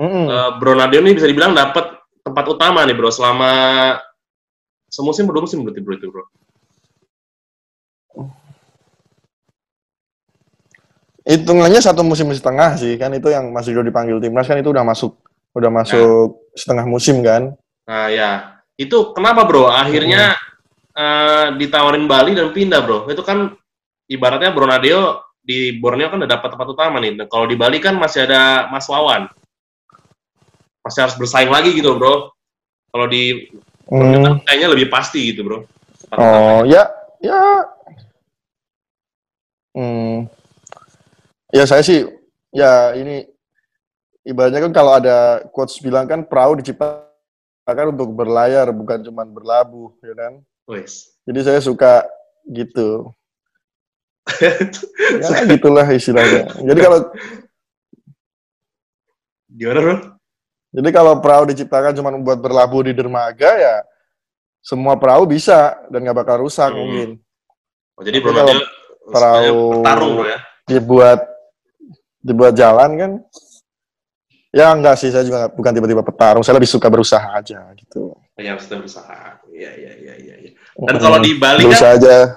mm 0.00 0.24
uh, 0.56 0.56
Nadio 0.56 1.04
ini 1.04 1.12
bisa 1.12 1.28
dibilang 1.28 1.52
dapat 1.52 2.00
tempat 2.24 2.44
utama 2.48 2.82
nih 2.88 2.96
bro 2.96 3.12
selama 3.12 3.52
semusim 4.88 5.28
berdua 5.28 5.44
musim 5.44 5.60
berarti 5.60 5.80
bro 5.84 5.94
itu 5.94 6.08
bro. 6.08 6.24
Hitungannya 11.26 11.82
satu 11.82 12.00
musim 12.06 12.32
setengah 12.32 12.80
sih 12.80 12.96
kan 12.96 13.12
itu 13.12 13.28
yang 13.28 13.52
masih 13.52 13.76
udah 13.76 13.86
dipanggil 13.92 14.16
timnas 14.22 14.48
kan 14.48 14.56
itu 14.56 14.72
udah 14.72 14.86
masuk 14.86 15.20
udah 15.52 15.70
masuk 15.70 16.32
nah. 16.32 16.56
setengah 16.56 16.86
musim 16.88 17.20
kan. 17.20 17.52
Nah 17.84 18.08
ya 18.08 18.30
itu 18.80 19.12
kenapa 19.12 19.44
bro 19.44 19.68
akhirnya 19.68 20.32
hmm. 20.32 20.45
Uh, 20.96 21.52
ditawarin 21.60 22.08
Bali 22.08 22.32
dan 22.32 22.50
pindah 22.50 22.80
bro 22.80 23.06
itu 23.12 23.20
kan 23.20 23.52
ibaratnya 24.08 24.50
Bronadeo 24.50 25.26
di 25.46 25.78
Borneo 25.78 26.10
kan 26.10 26.18
udah 26.18 26.30
dapat 26.30 26.48
tempat 26.50 26.68
utama 26.74 26.98
nih. 26.98 27.14
Nah, 27.14 27.26
kalau 27.30 27.46
di 27.46 27.54
Bali 27.54 27.78
kan 27.78 27.94
masih 27.94 28.26
ada 28.26 28.66
Mas 28.66 28.90
Wawan. 28.90 29.30
Masih 30.82 31.06
harus 31.06 31.14
bersaing 31.14 31.50
lagi 31.50 31.70
gitu, 31.70 31.94
Bro. 31.94 32.34
Kalau 32.90 33.06
di 33.06 33.46
Borneo 33.86 34.18
kan 34.26 34.32
hmm. 34.34 34.42
kayaknya 34.42 34.68
lebih 34.74 34.90
pasti 34.90 35.30
gitu, 35.30 35.46
Bro. 35.46 35.58
Tempat 36.02 36.18
oh, 36.18 36.60
ya, 36.66 36.82
ya. 37.22 37.40
Hmm. 39.78 40.26
Ya 41.54 41.62
saya 41.62 41.86
sih, 41.86 42.02
ya 42.50 42.98
ini 42.98 43.22
ibaratnya 44.26 44.66
kan 44.66 44.74
kalau 44.74 44.98
ada 44.98 45.46
quotes 45.54 45.78
bilang 45.78 46.10
kan 46.10 46.26
perahu 46.26 46.58
diciptakan 46.58 47.94
untuk 47.94 48.10
berlayar 48.18 48.66
bukan 48.74 48.98
cuma 49.06 49.22
berlabuh, 49.22 49.94
ya 50.02 50.14
kan? 50.18 50.32
Wes. 50.66 51.14
Jadi 51.26 51.40
saya 51.42 51.60
suka 51.62 52.06
gitu 52.46 53.10
ya 55.22 55.46
gitulah 55.46 55.86
istilahnya. 55.86 56.50
Jadi 56.58 56.80
kalau 56.82 56.98
gimana 59.46 59.80
bro? 59.82 59.96
Jadi 60.76 60.88
kalau 60.92 61.12
perahu 61.22 61.44
diciptakan 61.48 61.94
cuma 61.94 62.10
buat 62.18 62.38
berlabuh 62.42 62.90
di 62.90 62.92
dermaga 62.92 63.54
ya 63.54 63.76
semua 64.66 64.98
perahu 64.98 65.30
bisa 65.30 65.78
dan 65.86 66.02
nggak 66.02 66.18
bakal 66.26 66.42
rusak 66.42 66.74
hmm. 66.74 66.78
mungkin. 66.78 67.08
Oh, 67.96 68.02
jadi 68.02 68.18
kalau 68.18 68.46
perahu 69.08 69.62
bertarung 69.78 70.12
bro 70.18 70.26
ya? 70.26 70.38
Dibuat 70.66 71.20
dibuat 72.18 72.54
jalan 72.58 72.90
kan? 72.98 73.12
Ya 74.50 74.72
enggak 74.72 74.96
sih, 74.96 75.12
saya 75.12 75.22
juga 75.22 75.52
bukan 75.52 75.68
tiba-tiba 75.68 76.00
petarung. 76.00 76.40
Saya 76.40 76.56
lebih 76.56 76.70
suka 76.70 76.88
berusaha 76.88 77.28
aja 77.36 77.60
gitu. 77.76 78.16
Ya, 78.40 78.56
sudah 78.56 78.80
berusaha. 78.80 79.35
Iya, 79.56 79.72
iya, 79.72 79.92
iya, 79.96 80.14
iya. 80.20 80.50
Dan 80.76 80.96
kalau 81.00 81.18
di 81.24 81.40
Bali 81.40 81.64
kan 81.64 81.96
aja 81.96 82.36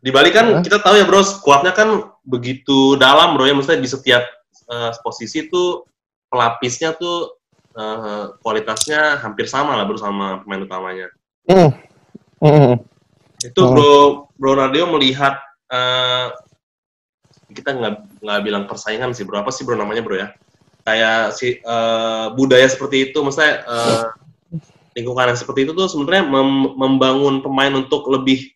di 0.00 0.10
Bali 0.12 0.28
kan 0.32 0.60
huh? 0.60 0.62
kita 0.64 0.80
tahu 0.80 0.96
ya 0.96 1.04
bro, 1.08 1.20
skuadnya 1.24 1.72
kan 1.72 2.12
begitu 2.24 2.96
dalam 3.00 3.36
bro 3.36 3.48
ya, 3.48 3.56
maksudnya 3.56 3.80
di 3.80 3.88
setiap 3.88 4.24
uh, 4.68 4.92
posisi 5.00 5.48
tuh 5.48 5.84
pelapisnya 6.28 6.96
tuh 6.96 7.36
uh, 7.76 8.36
kualitasnya 8.40 9.20
hampir 9.20 9.48
sama 9.48 9.76
lah 9.76 9.84
bro 9.88 10.00
sama 10.00 10.40
pemain 10.44 10.64
utamanya. 10.64 11.08
Mm. 11.48 11.70
Mm. 12.40 12.74
Itu 13.44 13.60
mm. 13.60 13.70
bro, 13.72 13.92
bro 14.36 14.52
Radio 14.56 14.88
melihat 14.88 15.36
uh, 15.68 16.32
kita 17.52 17.76
nggak 17.76 17.94
nggak 18.24 18.40
bilang 18.44 18.64
persaingan 18.68 19.12
sih 19.12 19.28
bro, 19.28 19.40
apa 19.40 19.52
sih 19.52 19.68
bro 19.68 19.76
namanya 19.76 20.00
bro 20.00 20.16
ya? 20.16 20.32
Kayak 20.80 21.36
si 21.36 21.60
uh, 21.60 22.32
budaya 22.32 22.64
seperti 22.68 23.12
itu, 23.12 23.20
maksudnya 23.20 23.68
uh, 23.68 24.16
lingkungan 24.96 25.30
yang 25.30 25.38
seperti 25.38 25.66
itu 25.68 25.72
tuh 25.72 25.86
sebenarnya 25.86 26.24
mem 26.26 26.74
membangun 26.74 27.44
pemain 27.44 27.70
untuk 27.74 28.06
lebih 28.10 28.50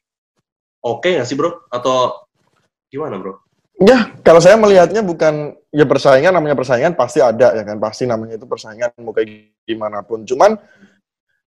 oke 0.83 1.05
okay 1.05 1.19
nggak 1.19 1.29
sih 1.29 1.37
bro? 1.39 1.65
Atau 1.71 2.27
gimana 2.91 3.19
bro? 3.19 3.39
Ya, 3.83 4.15
kalau 4.23 4.39
saya 4.39 4.55
melihatnya 4.55 5.03
bukan 5.03 5.59
ya 5.75 5.83
persaingan 5.83 6.31
namanya 6.31 6.55
persaingan 6.55 6.95
pasti 6.95 7.19
ada 7.19 7.59
ya 7.59 7.67
kan 7.67 7.83
pasti 7.83 8.07
namanya 8.07 8.39
itu 8.39 8.47
persaingan 8.47 8.95
mau 9.03 9.11
kayak 9.11 9.51
gimana 9.67 10.07
pun. 10.07 10.23
Cuman 10.23 10.55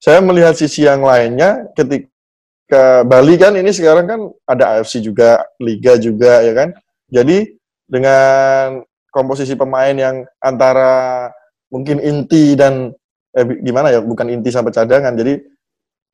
saya 0.02 0.20
melihat 0.26 0.58
sisi 0.58 0.90
yang 0.90 1.06
lainnya 1.06 1.70
ketika 1.78 3.06
Bali 3.06 3.38
kan 3.38 3.54
ini 3.54 3.70
sekarang 3.70 4.06
kan 4.10 4.20
ada 4.50 4.78
AFC 4.78 5.06
juga, 5.06 5.46
liga 5.62 6.02
juga 6.02 6.42
ya 6.42 6.54
kan. 6.58 6.74
Jadi 7.14 7.54
dengan 7.86 8.82
komposisi 9.14 9.54
pemain 9.54 9.94
yang 9.94 10.26
antara 10.42 11.30
mungkin 11.70 12.02
inti 12.02 12.58
dan 12.58 12.90
eh, 13.36 13.46
gimana 13.62 13.92
ya 13.92 14.00
bukan 14.00 14.32
inti 14.32 14.50
sampai 14.50 14.72
cadangan. 14.72 15.14
Jadi 15.14 15.44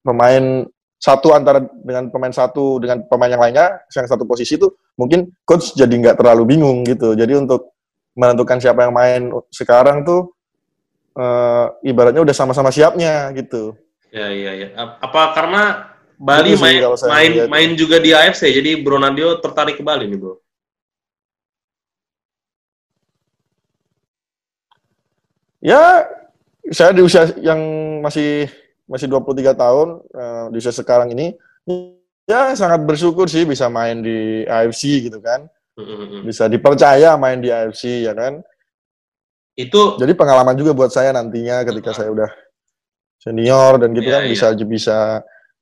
pemain 0.01 0.65
satu 1.01 1.33
antara 1.33 1.65
dengan 1.81 2.13
pemain 2.13 2.33
satu 2.33 2.77
dengan 2.77 3.01
pemain 3.09 3.29
yang 3.29 3.41
lainnya 3.41 3.81
yang 3.89 4.05
satu 4.05 4.25
posisi 4.25 4.57
itu 4.57 4.69
mungkin 4.97 5.33
coach 5.45 5.73
jadi 5.73 5.89
nggak 5.89 6.17
terlalu 6.21 6.57
bingung 6.57 6.85
gitu. 6.85 7.13
Jadi 7.17 7.37
untuk 7.37 7.73
menentukan 8.13 8.61
siapa 8.61 8.85
yang 8.85 8.93
main 8.93 9.31
sekarang 9.49 10.03
tuh 10.03 10.35
uh, 11.17 11.73
ibaratnya 11.81 12.21
udah 12.21 12.35
sama-sama 12.35 12.69
siapnya 12.69 13.33
gitu. 13.33 13.73
Ya 14.11 14.29
iya 14.29 14.51
ya. 14.53 14.67
Apa 14.99 15.33
karena 15.33 15.91
Bali 16.21 16.53
sih, 16.53 16.61
main 16.61 16.85
main 17.09 17.31
main 17.49 17.69
juga 17.73 17.97
di 17.97 18.13
AFC 18.13 18.53
jadi 18.53 18.77
Bronardio 18.77 19.41
tertarik 19.41 19.81
ke 19.81 19.83
Bali 19.83 20.05
nih 20.05 20.19
bro. 20.21 20.37
Ya 25.61 26.05
saya 26.71 26.95
di 26.95 27.03
usia 27.03 27.27
yang 27.43 27.59
masih 27.99 28.47
masih 28.87 29.07
23 29.07 29.55
tahun 29.55 29.87
uh, 30.15 30.45
di 30.51 30.57
usia 30.59 30.71
sekarang 30.71 31.11
ini 31.11 31.35
ya 32.27 32.55
sangat 32.55 32.83
bersyukur 32.87 33.27
sih 33.27 33.43
bisa 33.43 33.67
main 33.67 33.99
di 33.99 34.47
AFC 34.47 35.07
gitu 35.11 35.19
kan. 35.19 35.47
Bisa 36.23 36.47
dipercaya 36.47 37.15
main 37.19 37.43
di 37.43 37.51
AFC 37.51 38.07
ya 38.07 38.15
kan. 38.15 38.39
Itu 39.55 39.99
jadi 39.99 40.15
pengalaman 40.15 40.55
juga 40.55 40.71
buat 40.71 40.91
saya 40.95 41.11
nantinya 41.11 41.67
ketika 41.67 41.91
saya 41.91 42.11
udah 42.11 42.31
senior 43.21 43.77
dan 43.77 43.93
gitu 43.93 44.09
yeah, 44.09 44.15
kan 44.17 44.23
yeah. 44.25 44.31
bisa 44.31 44.47
bisa 44.63 44.97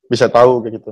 bisa 0.06 0.26
tahu 0.30 0.62
kayak 0.62 0.82
gitu. 0.82 0.92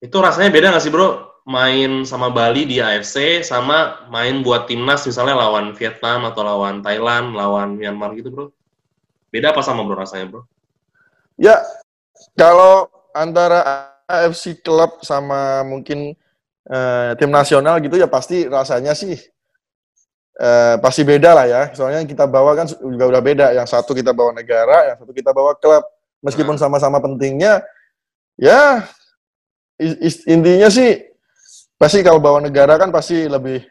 Itu 0.00 0.16
rasanya 0.18 0.50
beda 0.50 0.72
nggak 0.72 0.84
sih 0.84 0.92
bro? 0.92 1.28
Main 1.48 2.04
sama 2.04 2.28
Bali 2.28 2.68
di 2.68 2.76
AFC 2.76 3.40
sama 3.40 4.04
main 4.12 4.44
buat 4.44 4.68
timnas 4.68 5.08
misalnya 5.08 5.40
lawan 5.40 5.72
Vietnam 5.72 6.28
atau 6.28 6.44
lawan 6.44 6.84
Thailand, 6.84 7.32
lawan 7.32 7.80
Myanmar 7.80 8.12
gitu 8.16 8.28
bro? 8.28 8.46
Beda 9.28 9.52
apa 9.52 9.60
sama 9.60 9.84
bro 9.84 9.96
rasanya 9.96 10.26
bro? 10.28 10.42
Ya, 11.36 11.60
kalau 12.34 12.88
antara 13.12 13.92
AFC 14.08 14.64
Club 14.64 15.04
sama 15.04 15.62
mungkin 15.68 16.16
uh, 16.68 17.12
tim 17.20 17.28
nasional 17.28 17.76
gitu 17.84 18.00
ya 18.00 18.08
pasti 18.08 18.48
rasanya 18.48 18.96
sih 18.96 19.14
uh, 20.40 20.80
pasti 20.80 21.02
beda 21.04 21.30
lah 21.36 21.46
ya. 21.46 21.62
Soalnya 21.76 22.00
yang 22.00 22.10
kita 22.10 22.24
bawa 22.24 22.56
kan 22.56 22.66
juga 22.70 23.04
udah 23.04 23.22
beda. 23.22 23.46
Yang 23.52 23.68
satu 23.74 23.92
kita 23.92 24.16
bawa 24.16 24.32
negara, 24.32 24.88
yang 24.94 24.96
satu 24.96 25.12
kita 25.12 25.34
bawa 25.34 25.54
klub. 25.58 25.84
Meskipun 26.24 26.58
hmm. 26.58 26.62
sama-sama 26.62 26.98
pentingnya, 26.98 27.62
ya 28.34 28.82
intinya 30.26 30.66
sih 30.66 31.06
pasti 31.78 32.02
kalau 32.02 32.18
bawa 32.18 32.42
negara 32.42 32.74
kan 32.74 32.90
pasti 32.90 33.30
lebih 33.30 33.62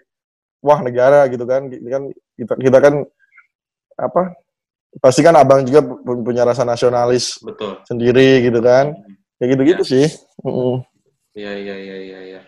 wah 0.63 0.79
negara 0.79 1.27
gitu 1.27 1.43
kan. 1.43 1.67
Kan 1.67 2.13
kita 2.37 2.53
kita 2.55 2.77
kan 2.79 2.93
apa 3.97 4.37
pasti 4.97 5.21
kan 5.21 5.35
abang 5.37 5.61
juga 5.67 5.83
punya 6.03 6.47
rasa 6.47 6.63
nasionalis 6.63 7.39
betul. 7.43 7.81
sendiri 7.85 8.45
gitu 8.47 8.59
kan. 8.63 8.93
Kayak 9.37 9.49
gitu 9.53 9.63
gitu 9.69 9.83
ya. 9.85 9.91
sih 9.93 10.05
iya 11.37 11.53
iya 11.53 11.75
iya 11.77 11.97
iya 12.01 12.19
ya. 12.33 12.41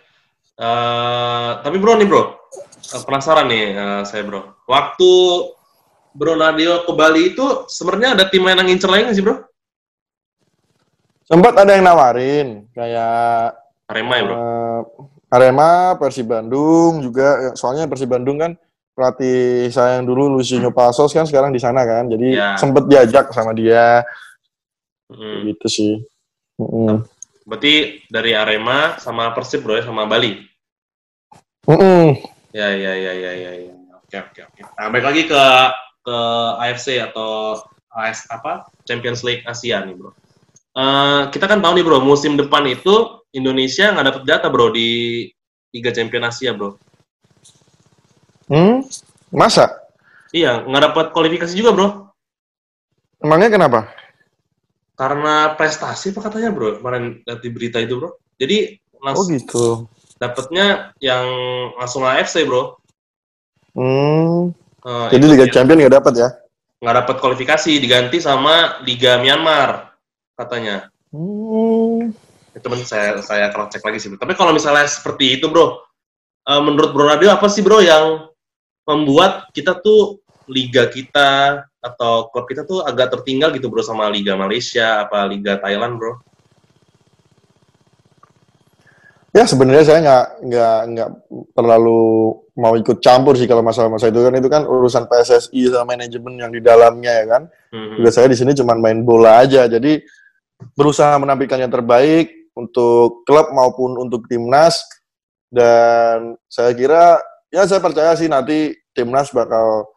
uh, 0.57 1.61
tapi 1.61 1.77
bro 1.77 1.93
nih 1.97 2.09
bro. 2.09 2.23
Uh, 2.89 3.01
penasaran 3.05 3.45
nih 3.45 3.77
uh, 3.77 4.01
saya 4.01 4.25
bro. 4.25 4.57
Waktu 4.65 5.11
Bro 6.09 6.41
Nadio 6.41 6.89
ke 6.89 6.91
Bali 6.97 7.37
itu 7.37 7.69
sebenarnya 7.69 8.17
ada 8.17 8.25
tim 8.33 8.41
lain 8.41 8.57
yang 8.57 8.67
ngincer 8.73 8.89
lain 8.89 9.13
sih 9.13 9.21
bro? 9.21 9.45
Sempat 11.29 11.53
ada 11.61 11.77
yang 11.77 11.85
nawarin 11.85 12.65
kayak 12.73 13.53
Arema 13.85 14.13
ya, 14.17 14.23
Bro. 14.25 14.33
Uh, 14.33 14.81
Arema, 15.29 15.93
Persib 16.01 16.25
Bandung 16.25 17.05
juga. 17.05 17.53
Soalnya 17.53 17.85
Persib 17.85 18.09
Bandung 18.09 18.41
kan 18.41 18.57
pelatih 18.99 19.71
saya 19.71 20.03
yang 20.03 20.11
dulu 20.11 20.35
Lucinho 20.35 20.75
Pasos 20.75 21.15
kan 21.15 21.23
sekarang 21.23 21.55
di 21.55 21.63
sana 21.63 21.87
kan. 21.87 22.11
Jadi 22.11 22.35
ya. 22.35 22.59
sempet 22.59 22.91
diajak 22.91 23.31
sama 23.31 23.55
dia. 23.55 24.03
Hmm. 25.07 25.47
Gitu 25.47 25.67
sih. 25.71 25.93
Hmm. 26.59 27.07
Berarti 27.47 28.03
dari 28.11 28.35
Arema 28.35 28.99
sama 28.99 29.31
Persib 29.31 29.63
bro 29.63 29.79
ya 29.79 29.87
sama 29.87 30.03
Bali. 30.03 30.35
Hmm. 31.63 32.19
Ya 32.51 32.75
ya 32.75 32.91
ya 32.99 33.13
ya 33.15 33.31
ya 33.31 33.51
ya. 33.71 33.73
Oke 33.95 34.17
oke 34.19 34.41
oke. 34.51 34.61
Nah, 34.75 34.91
balik 34.91 35.07
lagi 35.07 35.23
ke 35.31 35.43
ke 36.03 36.17
AFC 36.59 36.99
atau 36.99 37.55
AS 37.95 38.27
apa 38.29 38.67
Champions 38.85 39.23
League 39.23 39.47
Asia 39.47 39.79
nih 39.81 39.95
bro. 39.95 40.11
Uh, 40.75 41.31
kita 41.33 41.49
kan 41.49 41.63
tahu 41.63 41.79
nih 41.79 41.85
bro 41.87 42.03
musim 42.03 42.37
depan 42.37 42.67
itu 42.69 43.23
Indonesia 43.33 43.89
nggak 43.89 44.05
dapat 44.13 44.21
jatah 44.27 44.49
bro 44.51 44.69
di 44.69 45.25
Liga 45.73 45.89
Champion 45.95 46.27
Asia 46.27 46.53
bro. 46.53 46.77
Hmm, 48.49 48.81
masa? 49.29 49.69
Iya, 50.33 50.65
nggak 50.65 50.83
dapat 50.91 51.05
kualifikasi 51.13 51.53
juga 51.53 51.71
bro. 51.73 51.87
Emangnya 53.21 53.49
kenapa? 53.53 53.79
Karena 54.97 55.53
prestasi 55.55 56.11
apa 56.11 56.27
katanya 56.27 56.49
bro 56.51 56.81
kemarin 56.81 57.23
lihat 57.23 57.39
di 57.39 57.49
berita 57.53 57.77
itu 57.77 58.01
bro. 58.01 58.17
Jadi 58.41 58.75
langsung 58.99 59.29
oh 59.29 59.33
gitu. 59.37 59.65
Dapatnya 60.19 60.91
yang 60.99 61.25
langsung 61.79 62.03
AFC 62.03 62.43
bro. 62.43 62.75
Hmm. 63.77 64.51
Uh, 64.83 65.07
Jadi 65.13 65.25
Liga 65.29 65.47
Champion 65.47 65.79
nggak 65.79 65.95
dapat 66.01 66.13
ya? 66.17 66.29
Nggak 66.81 66.95
dapat 67.05 67.15
kualifikasi, 67.21 67.71
diganti 67.79 68.17
sama 68.19 68.81
Liga 68.83 69.21
Myanmar 69.21 69.93
katanya. 70.35 70.89
Hmm 71.13 72.11
itu 72.59 72.67
men 72.67 72.83
saya 72.83 73.21
saya 73.21 73.53
cross 73.53 73.71
cek 73.73 73.83
lagi 73.85 73.99
sih 74.01 74.09
tapi 74.17 74.33
kalau 74.33 74.51
misalnya 74.51 74.85
seperti 74.85 75.39
itu 75.39 75.47
bro 75.47 75.79
uh, 76.49 76.61
menurut 76.61 76.91
bro 76.91 77.05
Nadio 77.07 77.29
apa 77.29 77.47
sih 77.47 77.61
bro 77.61 77.79
yang 77.79 78.28
membuat 78.89 79.53
kita 79.53 79.77
tuh 79.77 80.17
liga 80.49 80.89
kita 80.89 81.61
atau 81.77 82.33
klub 82.33 82.49
kita 82.49 82.65
tuh 82.65 82.81
agak 82.81 83.13
tertinggal 83.13 83.53
gitu 83.53 83.69
bro 83.69 83.85
sama 83.85 84.09
liga 84.09 84.33
Malaysia 84.33 85.05
apa 85.05 85.29
liga 85.29 85.61
Thailand 85.61 86.01
bro 86.01 86.17
ya 89.29 89.45
sebenarnya 89.45 89.85
saya 89.85 89.99
nggak 90.01 90.25
nggak 90.49 90.79
nggak 90.89 91.09
terlalu 91.53 92.33
mau 92.59 92.73
ikut 92.75 92.99
campur 92.99 93.39
sih 93.39 93.47
kalau 93.47 93.63
masalah-masalah 93.63 94.11
itu 94.11 94.21
kan 94.25 94.33
itu 94.35 94.49
kan 94.51 94.63
urusan 94.67 95.07
PSSI 95.07 95.71
sama 95.71 95.95
manajemen 95.95 96.35
yang 96.35 96.51
di 96.51 96.59
dalamnya 96.59 97.23
ya 97.23 97.25
kan. 97.29 97.43
Mm-hmm. 97.71 97.95
Juga 98.01 98.09
saya 98.11 98.27
di 98.27 98.35
sini 98.35 98.51
cuma 98.57 98.75
main 98.75 98.99
bola 99.05 99.39
aja 99.39 99.69
jadi 99.71 100.03
berusaha 100.75 101.15
menampilkan 101.15 101.63
yang 101.63 101.71
terbaik 101.71 102.51
untuk 102.51 103.23
klub 103.23 103.55
maupun 103.55 103.95
untuk 103.95 104.27
timnas 104.27 104.83
dan 105.47 106.35
saya 106.51 106.75
kira 106.75 107.23
ya 107.47 107.63
saya 107.63 107.79
percaya 107.79 108.11
sih 108.19 108.27
nanti 108.27 108.75
timnas 108.93 109.31
bakal 109.31 109.87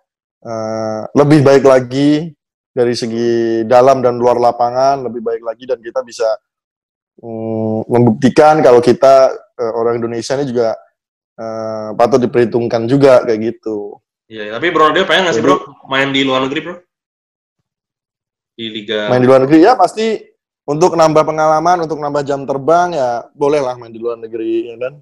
uh, 0.45 1.03
lebih 1.17 1.41
baik 1.43 1.65
lagi 1.65 2.33
dari 2.73 2.97
segi 2.97 3.63
dalam 3.69 4.01
dan 4.01 4.17
luar 4.17 4.41
lapangan 4.41 5.05
lebih 5.05 5.21
baik 5.21 5.43
lagi 5.45 5.69
dan 5.69 5.79
kita 5.79 6.01
bisa 6.01 6.29
um, 7.21 7.85
membuktikan 7.85 8.65
kalau 8.65 8.81
kita 8.81 9.33
uh, 9.61 9.73
orang 9.77 10.01
Indonesia 10.01 10.37
ini 10.41 10.49
juga 10.49 10.77
uh, 11.37 11.93
patut 11.93 12.21
diperhitungkan 12.23 12.89
juga 12.89 13.23
kayak 13.29 13.41
gitu. 13.53 14.01
Iya, 14.33 14.57
tapi 14.57 14.73
Bro 14.73 14.97
dia 14.97 15.05
pengen 15.05 15.29
nggak 15.29 15.37
sih 15.37 15.45
Bro 15.45 15.85
main 15.93 16.09
di 16.09 16.25
luar 16.25 16.49
negeri 16.49 16.61
Bro? 16.65 16.75
Di 18.53 18.69
liga 18.69 19.09
Main 19.09 19.21
di 19.25 19.29
luar 19.29 19.45
negeri 19.45 19.65
ya 19.65 19.77
pasti 19.77 20.21
untuk 20.63 20.95
nambah 20.95 21.27
pengalaman, 21.27 21.85
untuk 21.85 21.99
nambah 21.99 22.23
jam 22.23 22.47
terbang 22.47 22.95
ya 22.95 23.27
bolehlah 23.35 23.75
main 23.75 23.91
di 23.91 23.99
luar 23.99 24.17
negeri 24.21 24.71
ya 24.71 24.77
kan. 24.79 24.95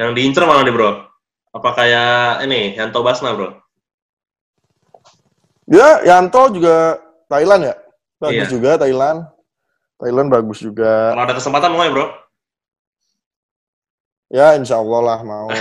Yang 0.00 0.10
diincer 0.16 0.44
mana 0.48 0.64
nih 0.64 0.72
bro? 0.72 1.11
Apa 1.52 1.70
kayak 1.76 2.48
ini 2.48 2.72
Yanto 2.74 3.04
Basna 3.04 3.36
bro? 3.36 3.52
Ya 5.68 6.00
Yanto 6.04 6.48
juga 6.48 6.96
Thailand 7.28 7.72
ya, 7.72 7.74
bagus 8.16 8.48
iya. 8.48 8.52
juga 8.52 8.70
Thailand. 8.80 9.18
Thailand 10.00 10.28
bagus 10.32 10.58
juga. 10.58 11.14
Kalau 11.14 11.24
ada 11.28 11.36
kesempatan 11.36 11.70
mau 11.76 11.84
ya 11.84 11.92
bro? 11.92 12.06
Ya 14.32 14.56
insya 14.56 14.80
Allah 14.80 15.00
lah 15.04 15.18
mau. 15.20 15.48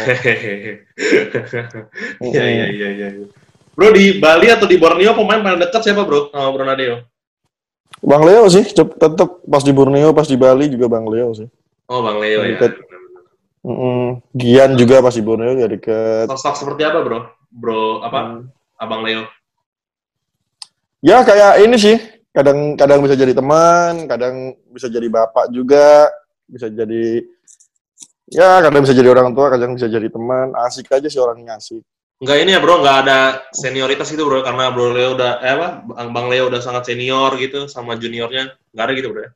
Iya 2.24 2.44
iya 2.48 2.66
iya 2.72 2.88
iya. 2.96 3.08
Bro 3.76 3.92
di 3.96 4.20
Bali 4.20 4.48
atau 4.48 4.68
di 4.68 4.80
Borneo 4.80 5.12
pemain 5.12 5.44
paling 5.44 5.60
dekat 5.60 5.82
siapa 5.84 6.08
bro? 6.08 6.32
Sama 6.32 6.56
Bro 6.56 6.64
Nadeo? 6.68 7.04
Bang 8.02 8.24
Leo 8.26 8.48
sih, 8.50 8.66
tetap 8.72 9.44
pas 9.46 9.62
di 9.62 9.76
Borneo, 9.76 10.16
pas 10.16 10.26
di 10.26 10.40
Bali 10.40 10.72
juga 10.72 10.88
Bang 10.88 11.06
Leo 11.06 11.36
sih. 11.36 11.48
Oh, 11.92 12.02
Bang 12.02 12.18
Leo 12.24 12.42
ya. 12.48 12.72
Mm 13.62 13.76
-mm. 13.78 14.06
Gian 14.34 14.74
juga 14.74 15.06
pas 15.06 15.14
di 15.14 15.22
Borneo 15.22 15.54
gak 15.54 15.72
deket. 15.78 16.26
Sosok 16.34 16.56
seperti 16.58 16.82
apa, 16.82 17.06
Bro? 17.06 17.20
Bro, 17.54 18.02
apa? 18.02 18.20
Hmm. 18.20 18.42
Abang 18.82 19.06
Leo. 19.06 19.30
Ya 21.02 21.22
kayak 21.22 21.62
ini 21.66 21.78
sih, 21.78 21.98
kadang-kadang 22.34 23.02
bisa 23.06 23.14
jadi 23.18 23.34
teman, 23.34 24.06
kadang 24.10 24.58
bisa 24.70 24.90
jadi 24.90 25.06
bapak 25.10 25.50
juga, 25.54 26.10
bisa 26.46 26.70
jadi 26.70 27.26
ya 28.30 28.62
kadang 28.66 28.82
bisa 28.86 28.98
jadi 28.98 29.10
orang 29.10 29.34
tua, 29.34 29.54
kadang 29.54 29.78
bisa 29.78 29.86
jadi 29.86 30.10
teman. 30.10 30.54
Asik 30.58 30.90
aja 30.90 31.06
sih 31.10 31.22
orangnya 31.22 31.58
asik. 31.62 31.86
Enggak 32.22 32.38
ini 32.38 32.54
ya 32.54 32.62
bro, 32.62 32.86
nggak 32.86 32.98
ada 33.02 33.20
senioritas 33.50 34.14
gitu 34.14 34.30
bro, 34.30 34.46
karena 34.46 34.70
bro 34.70 34.94
Leo 34.94 35.18
udah, 35.18 35.42
eh 35.42 35.58
apa, 35.58 35.82
Bang 36.14 36.30
Leo 36.30 36.54
udah 36.54 36.62
sangat 36.62 36.86
senior 36.86 37.34
gitu 37.42 37.66
sama 37.66 37.98
juniornya, 37.98 38.54
nggak 38.74 38.86
ada 38.86 38.94
gitu 38.94 39.10
bro 39.10 39.26
ya? 39.26 39.32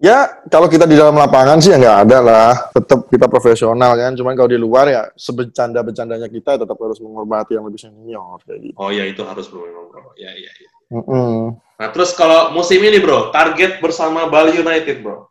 Ya, 0.00 0.32
kalau 0.48 0.64
kita 0.64 0.88
di 0.88 0.96
dalam 0.96 1.12
lapangan 1.12 1.60
sih 1.60 1.68
ya 1.68 1.76
nggak 1.76 1.98
ada 2.08 2.18
lah, 2.24 2.52
tetap 2.72 3.04
kita 3.12 3.28
profesional 3.28 3.92
kan, 4.00 4.16
cuman 4.16 4.32
kalau 4.32 4.48
di 4.48 4.56
luar 4.56 4.88
ya 4.88 5.02
sebecanda-becandanya 5.12 6.24
kita 6.32 6.56
tetap 6.56 6.72
harus 6.80 6.96
menghormati 7.04 7.60
yang 7.60 7.68
lebih 7.68 7.84
senior 7.84 8.40
kayak 8.48 8.64
gitu. 8.64 8.76
Oh 8.80 8.88
iya 8.88 9.04
itu 9.04 9.20
harus 9.28 9.44
bro 9.52 9.60
bro, 9.60 10.16
ya 10.16 10.32
iya 10.32 10.52
iya. 10.56 10.70
Mm 10.90 11.04
-mm. 11.04 11.36
Nah 11.76 11.88
terus 11.92 12.16
kalau 12.16 12.48
musim 12.56 12.80
ini 12.80 12.96
bro, 12.96 13.28
target 13.28 13.76
bersama 13.84 14.24
Bali 14.24 14.56
United 14.56 15.04
bro? 15.04 15.28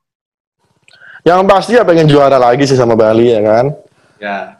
Yang 1.25 1.41
pasti 1.49 1.71
ya 1.73 1.81
pengen 1.81 2.05
juara 2.05 2.37
lagi 2.37 2.69
sih 2.69 2.77
sama 2.77 2.93
Bali 2.93 3.25
ya 3.25 3.41
kan? 3.41 3.65
Ya 4.21 4.59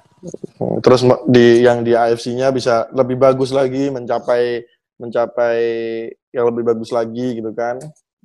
Terus 0.84 1.02
di 1.28 1.64
yang 1.64 1.86
di 1.86 1.96
AFC-nya 1.96 2.52
bisa 2.52 2.92
lebih 2.92 3.16
bagus 3.16 3.56
lagi 3.56 3.88
mencapai 3.88 4.68
mencapai 5.00 5.62
yang 6.36 6.52
lebih 6.52 6.64
bagus 6.68 6.92
lagi 6.92 7.40
gitu 7.40 7.52
kan. 7.56 7.80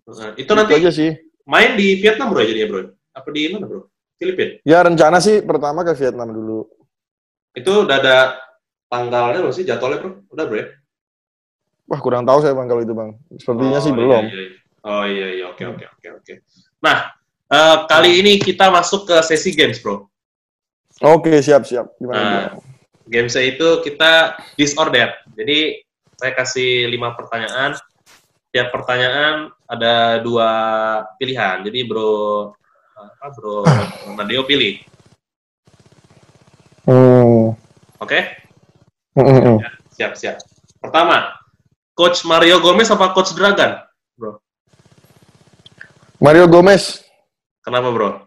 Nah, 0.05 0.35
itu 0.35 0.51
nanti 0.53 0.73
aja 0.75 0.91
sih. 0.91 1.15
Main 1.45 1.77
di 1.77 2.01
Vietnam 2.01 2.33
bro 2.33 2.43
jadi 2.45 2.65
ya 2.65 2.69
bro? 2.69 2.83
Apa 3.13 3.29
di 3.31 3.53
mana 3.53 3.69
bro? 3.69 3.89
Filipina? 4.17 4.61
Ya 4.65 4.81
rencana 4.81 5.19
sih 5.21 5.45
pertama 5.45 5.85
ke 5.85 5.93
Vietnam 5.97 6.33
dulu. 6.33 6.65
Itu 7.53 7.85
udah 7.85 7.97
ada 8.01 8.19
tanggalnya 8.89 9.45
belum 9.45 9.55
sih 9.55 9.69
jadwalnya 9.69 10.01
bro? 10.01 10.13
Udah 10.33 10.45
bro 10.49 10.57
ya? 10.59 10.67
Wah 11.85 12.01
kurang 12.01 12.25
tahu 12.25 12.41
saya 12.41 12.57
bang 12.57 12.67
kalau 12.67 12.83
itu 12.83 12.95
bang. 12.97 13.11
Sepertinya 13.37 13.79
oh, 13.79 13.85
sih 13.85 13.93
iya, 13.93 13.99
belum. 14.01 14.25
Iya, 14.25 14.41
iya. 14.41 14.59
Oh 14.85 15.05
iya 15.09 15.27
iya 15.33 15.45
oke 15.53 15.65
oke 15.65 15.85
oke 15.85 16.09
oke. 16.21 16.33
Nah 16.81 17.13
uh, 17.53 17.77
kali 17.89 18.25
ini 18.25 18.41
kita 18.41 18.73
masuk 18.73 19.09
ke 19.09 19.17
sesi 19.25 19.53
games 19.53 19.81
bro. 19.81 20.09
Oke, 21.03 21.43
siap, 21.43 21.67
siap. 21.67 21.91
Gimana? 21.99 22.23
Nah, 22.23 22.45
game 23.11 23.27
saya 23.27 23.51
itu 23.51 23.83
kita 23.83 24.39
disorder. 24.55 25.11
Jadi 25.35 25.83
saya 26.15 26.33
kasih 26.39 26.87
lima 26.87 27.19
pertanyaan. 27.19 27.75
Tiap 28.55 28.71
pertanyaan 28.71 29.51
ada 29.67 30.23
dua 30.23 30.49
pilihan. 31.19 31.67
Jadi 31.67 31.83
bro, 31.91 32.55
apa 32.95 33.27
bro 33.35 33.67
Nadio 34.15 34.47
pilih. 34.47 34.79
Hmm. 36.87 37.59
Oke? 37.99 38.07
Okay? 38.07 38.23
Hmm. 39.19 39.59
Siap, 39.99 40.15
siap. 40.15 40.39
Pertama, 40.79 41.35
Coach 41.99 42.23
Mario 42.23 42.63
Gomez 42.63 42.87
apa 42.95 43.11
Coach 43.11 43.35
Dragan, 43.35 43.83
bro? 44.15 44.39
Mario 46.23 46.47
Gomez. 46.47 47.03
Kenapa, 47.67 47.91
bro? 47.91 48.23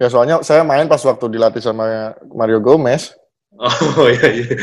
Ya 0.00 0.08
soalnya 0.08 0.40
saya 0.40 0.64
main 0.64 0.88
pas 0.88 1.04
waktu 1.04 1.28
dilatih 1.28 1.60
sama 1.60 2.16
Mario 2.32 2.56
Gomez. 2.64 3.12
Oh 3.60 4.08
iya 4.08 4.28
iya. 4.32 4.56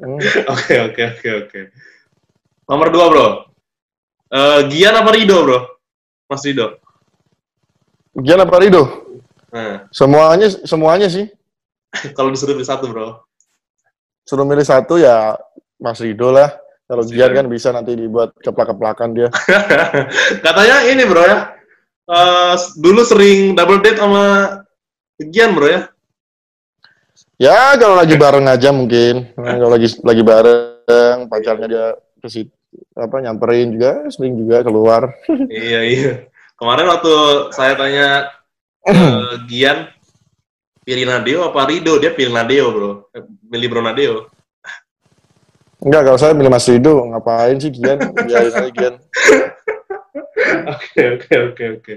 Hmm. 0.00 0.18
Oke 0.48 0.74
oke 0.80 1.02
oke 1.12 1.28
oke. 1.44 1.60
Nomor 2.66 2.88
dua 2.88 3.06
bro. 3.12 3.49
Uh, 4.30 4.70
Gian 4.70 4.94
apa 4.94 5.10
Rido 5.10 5.42
bro? 5.42 5.58
Mas 6.30 6.46
Rido. 6.46 6.78
Gian 8.14 8.38
apa 8.38 8.62
Rido? 8.62 8.82
Hmm. 9.50 9.90
Semuanya 9.90 10.46
semuanya 10.62 11.10
sih. 11.10 11.26
Kalau 12.16 12.30
disuruh 12.30 12.54
pilih 12.54 12.70
satu 12.70 12.86
bro. 12.86 13.26
Suruh 14.22 14.46
milih 14.46 14.62
satu 14.62 15.02
ya 15.02 15.34
Mas 15.82 15.98
Rido 15.98 16.30
lah. 16.30 16.54
Kalau 16.86 17.02
Gian 17.02 17.34
kan 17.34 17.46
bisa 17.50 17.74
nanti 17.74 17.98
dibuat 17.98 18.30
keplak-keplakan 18.38 19.18
dia. 19.18 19.28
Katanya 20.46 20.86
ini 20.86 21.02
bro 21.06 21.22
ya, 21.22 21.54
uh, 22.10 22.54
dulu 22.78 23.02
sering 23.06 23.58
double 23.58 23.82
date 23.82 23.98
sama 23.98 24.22
Gian 25.18 25.58
bro 25.58 25.66
ya? 25.70 25.90
Ya 27.38 27.74
kalau 27.78 27.98
lagi 27.98 28.14
bareng 28.14 28.46
aja 28.46 28.70
mungkin, 28.74 29.32
kalau 29.34 29.70
lagi 29.70 29.90
lagi 30.02 30.22
bareng 30.22 31.30
pacarnya 31.30 31.66
dia 31.66 31.86
ke 32.20 32.28
situ 32.30 32.59
apa 32.94 33.16
nyamperin 33.22 33.74
juga, 33.74 34.06
sering 34.10 34.34
juga 34.38 34.62
keluar. 34.62 35.10
iya 35.50 35.80
iya. 35.86 36.12
Kemarin 36.54 36.86
waktu 36.92 37.14
saya 37.56 37.72
tanya 37.74 38.28
ke 38.84 38.96
Gian, 39.50 39.88
pilih 40.84 41.08
Nadeo 41.08 41.40
apa 41.48 41.66
Rido? 41.66 41.96
Dia 41.96 42.12
pilih 42.12 42.32
Nadeo, 42.34 42.66
bro. 42.70 42.90
Eh, 43.16 43.24
pilih 43.48 43.68
Bro 43.72 43.82
Nadeo. 43.82 44.28
Enggak, 45.80 46.12
kalau 46.12 46.18
saya 46.20 46.36
milih 46.36 46.52
Mas 46.52 46.68
Rido, 46.68 47.08
ngapain 47.08 47.56
sih 47.56 47.72
Gian? 47.72 47.98
Biarin 48.28 48.52
aja 48.52 48.70
Gian. 48.70 48.94
Oke, 50.68 51.02
oke, 51.16 51.34
oke, 51.52 51.64
oke. 51.80 51.94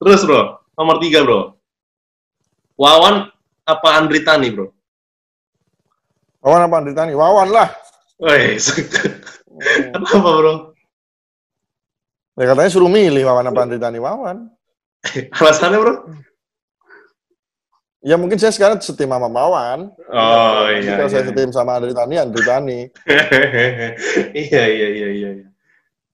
Terus, 0.00 0.20
bro, 0.24 0.56
nomor 0.72 0.96
tiga, 1.04 1.20
bro. 1.20 1.52
Wawan 2.80 3.28
apa 3.68 3.88
Andri 4.00 4.24
Tani, 4.24 4.48
bro? 4.52 4.72
Wawan 6.40 6.64
apa 6.64 6.74
Andri 6.80 6.94
Tani? 6.96 7.12
Wawan 7.12 7.48
lah. 7.52 7.68
kenapa, 10.04 10.30
bro? 10.36 10.54
Ya 12.36 12.44
katanya 12.52 12.70
suruh 12.70 12.92
milih 12.92 13.24
Wawan 13.24 13.48
apa 13.48 13.60
Andri 13.64 13.80
Tani? 13.80 13.96
Wawan. 13.96 14.52
Alasannya, 15.40 15.78
bro? 15.80 15.94
Ya 18.04 18.14
mungkin 18.20 18.38
saya 18.38 18.52
sekarang 18.52 18.78
setim 18.84 19.08
sama 19.08 19.30
Wawan. 19.30 19.90
Oh, 20.12 20.66
iya. 20.68 21.00
Kalau 21.00 21.08
iya. 21.08 21.14
saya 21.16 21.24
setim 21.24 21.50
sama 21.54 21.80
Andri 21.80 21.96
Tani, 21.96 22.14
Andri 22.20 22.42
Tani. 22.44 22.78
iya, 24.36 24.64
iya, 24.76 24.88
iya, 24.92 25.08
iya. 25.14 25.30
iya. 25.40 25.48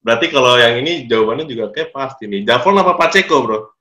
Berarti 0.03 0.35
kalau 0.35 0.59
yang 0.59 0.83
ini 0.83 1.07
jawabannya 1.07 1.47
juga 1.47 1.71
kayak 1.71 1.95
pasti 1.95 2.27
nih. 2.27 2.43
Javon 2.43 2.79
apa 2.79 2.99
Pacheco, 2.99 3.39
bro? 3.43 3.73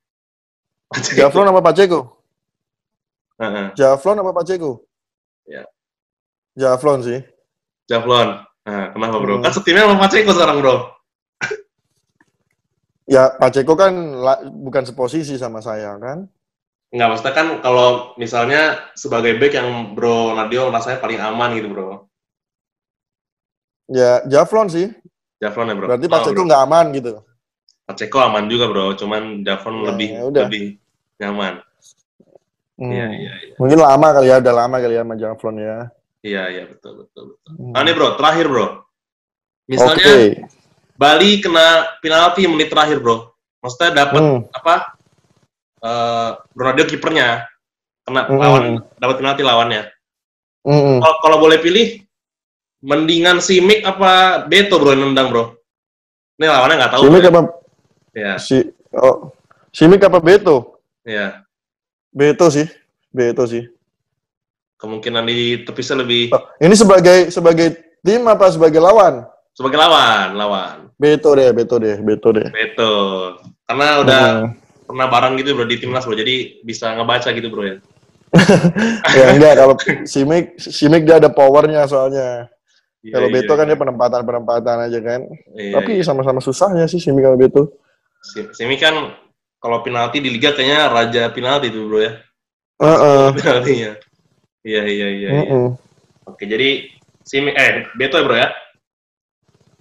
Javlon 0.91 1.47
apa 1.55 1.61
Pacheco? 1.63 2.19
Heeh. 3.39 3.67
Javlon 3.79 4.19
apa 4.19 4.31
Pacheco? 4.35 4.83
Ya. 5.47 5.63
Javlon 6.59 6.99
sih. 6.99 7.19
Javlon. 7.87 8.43
Nah, 8.61 8.93
kenapa, 8.93 9.15
bro? 9.17 9.35
Hmm. 9.37 9.43
Kan 9.43 9.51
setimnya 9.51 9.89
sama 9.89 9.97
Pacheco 9.99 10.31
sekarang, 10.31 10.57
bro. 10.61 10.75
Ya 13.05 13.33
Pacheco 13.33 13.73
kan 13.73 13.91
la- 14.15 14.43
bukan 14.45 14.85
seposisi 14.85 15.35
sama 15.35 15.59
saya 15.59 15.97
kan. 15.97 16.29
Enggak, 16.91 17.07
maksudnya 17.07 17.33
kan 17.33 17.47
kalau 17.59 17.87
misalnya 18.15 18.61
sebagai 18.93 19.35
back 19.35 19.55
yang 19.55 19.69
bro 19.95 20.35
Nadio 20.35 20.69
rasanya 20.69 20.99
paling 20.99 21.19
aman 21.19 21.49
gitu, 21.57 21.67
bro. 21.67 22.07
Ya 23.87 24.23
Javlon 24.23 24.69
sih. 24.69 24.87
Javlon 25.41 25.71
ya, 25.71 25.75
bro. 25.75 25.87
Berarti 25.89 26.07
Oh, 26.07 26.11
Pacheco 26.13 26.37
bro. 26.37 26.47
nggak 26.47 26.63
aman 26.63 26.85
gitu. 26.93 27.11
Pacheco 27.83 28.17
aman 28.21 28.43
juga, 28.47 28.65
bro. 28.69 28.93
Cuman 28.95 29.41
Javlon 29.43 29.75
Ya, 29.75 29.85
lebih 29.91 30.07
ya 30.07 30.21
udah. 30.23 30.41
lebih 30.47 30.63
nyaman. 31.19 31.53
Hmm. 32.79 32.91
Iya, 32.91 33.07
iya, 33.11 33.31
iya. 33.43 33.53
Mungkin 33.59 33.77
lama 33.77 34.07
kali 34.13 34.27
ya, 34.29 34.35
udah 34.39 34.53
lama 34.55 34.75
kali 34.79 34.93
ya 34.95 35.03
sama 35.03 35.15
Javlon 35.17 35.55
ya. 35.59 35.77
Iya, 36.21 36.43
iya, 36.53 36.63
betul, 36.69 37.05
betul, 37.05 37.23
betul. 37.35 37.51
Hmm. 37.57 37.73
Nah, 37.73 37.81
nih, 37.81 37.93
bro, 37.97 38.09
terakhir, 38.13 38.45
bro. 38.45 38.67
Misalnya 39.65 40.13
Bali 40.93 41.41
kena 41.41 41.97
penalti 41.97 42.45
menit 42.45 42.69
terakhir, 42.69 43.01
bro. 43.01 43.33
Maksudnya 43.61 44.05
dapat 44.05 44.21
Hmm. 44.21 44.39
apa? 44.53 44.75
Eh, 45.81 46.29
Ronaldo 46.53 46.85
kipernya 46.85 47.49
kena 48.05 48.29
Hmm. 48.29 48.37
lawan 48.37 48.63
dapat 49.01 49.15
penalti 49.17 49.41
lawannya. 49.41 49.89
Hmm. 50.61 51.01
Kalau 51.01 51.17
kalau 51.25 51.37
boleh 51.41 51.57
pilih, 51.57 52.05
mendingan 52.85 53.41
Simic 53.41 53.81
apa 53.81 54.45
Beto, 54.45 54.77
bro, 54.77 54.93
yang 54.93 55.09
nendang, 55.09 55.33
bro? 55.33 55.57
Ini 56.37 56.45
lawannya 56.45 56.75
nggak 56.77 56.91
tahu. 56.93 57.01
Simic 57.09 57.21
bro. 57.25 57.29
apa 57.33 57.41
Ya, 58.11 58.35
si 58.37 58.59
oh 58.93 59.31
Simic 59.73 60.03
apa 60.05 60.21
Beto? 60.21 60.77
ya. 61.01 61.41
Beto 62.13 62.45
sih. 62.53 62.69
Beto 63.09 63.47
sih. 63.49 63.65
Kemungkinan 64.81 65.23
di 65.23 65.61
tepisnya 65.61 66.01
lebih 66.01 66.33
Ini 66.57 66.73
sebagai 66.73 67.29
sebagai 67.29 67.67
tim 68.01 68.25
apa 68.25 68.49
sebagai 68.49 68.81
lawan? 68.81 69.21
sebagai 69.51 69.77
lawan, 69.77 70.33
lawan. 70.33 70.75
Beto 70.95 71.35
deh, 71.35 71.51
Beto 71.51 71.75
deh, 71.77 71.99
Beto 71.99 72.31
deh. 72.31 72.49
Beto. 72.49 72.93
Karena 73.67 73.99
udah 73.99 74.23
Hmm. 74.41 74.57
pernah 74.87 75.05
bareng 75.05 75.37
gitu, 75.37 75.53
bro, 75.53 75.67
di 75.67 75.75
timnas, 75.77 76.07
bro. 76.07 76.15
Jadi 76.15 76.63
bisa 76.63 76.89
ngebaca 76.95 77.29
gitu, 77.29 77.51
bro, 77.51 77.67
ya. 77.67 77.75
ya 79.17 79.35
enggak 79.35 79.59
kalau 79.59 79.75
Simic 80.07 80.55
Simic 80.55 81.03
dia 81.03 81.19
ada 81.19 81.27
powernya 81.27 81.83
soalnya. 81.85 82.47
Iya, 83.03 83.11
Kalau 83.11 83.27
iya, 83.27 83.33
Beto 83.37 83.53
kan 83.53 83.65
iya. 83.67 83.75
dia 83.75 83.81
penempatan-penempatan 83.83 84.77
aja 84.87 84.99
kan. 85.03 85.21
Iya, 85.51 85.73
Tapi 85.77 85.91
iya. 85.99 86.03
sama-sama 86.07 86.39
susahnya 86.39 86.87
sih 86.87 86.97
Simic 86.97 87.21
sama 87.21 87.35
Beto. 87.37 87.75
Si- 88.23 88.49
Simi 88.55 88.79
kan 88.79 89.13
kalau 89.57 89.83
penalti 89.83 90.21
di 90.21 90.29
liga 90.29 90.53
kayaknya 90.53 90.87
raja 90.87 91.21
penalti 91.29 91.69
tuh 91.69 91.85
bro 91.85 91.99
ya 91.99 92.13
Heeh. 92.77 93.25
penaltinya 93.33 93.91
iya 94.61 94.81
iya 94.83 95.07
iya, 95.09 95.29
iya. 95.29 95.41
Mm-mm. 95.45 95.65
oke 96.25 96.43
jadi 96.43 96.85
Simi 97.21 97.51
eh 97.51 97.85
Beto 97.93 98.17
ya 98.17 98.23
bro 98.25 98.35
ya 98.35 98.49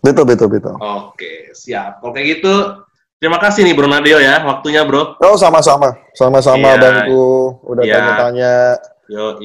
Beto, 0.01 0.25
Beto, 0.25 0.49
Beto. 0.49 0.73
oke 0.77 1.53
siap 1.53 2.01
oke 2.01 2.17
gitu 2.21 2.81
terima 3.21 3.37
kasih 3.37 3.69
nih 3.69 3.77
Bro 3.77 3.85
Nadio 3.85 4.17
ya 4.17 4.41
waktunya 4.41 4.81
bro 4.83 5.21
Oh 5.21 5.37
sama-sama, 5.37 5.93
sama-sama 6.17 6.73
Iya. 6.73 6.81
Bangku. 6.81 7.61
Udah 7.69 7.85
Iya. 7.85 7.95
tanya-tanya. 8.01 8.55
yo 9.11 9.37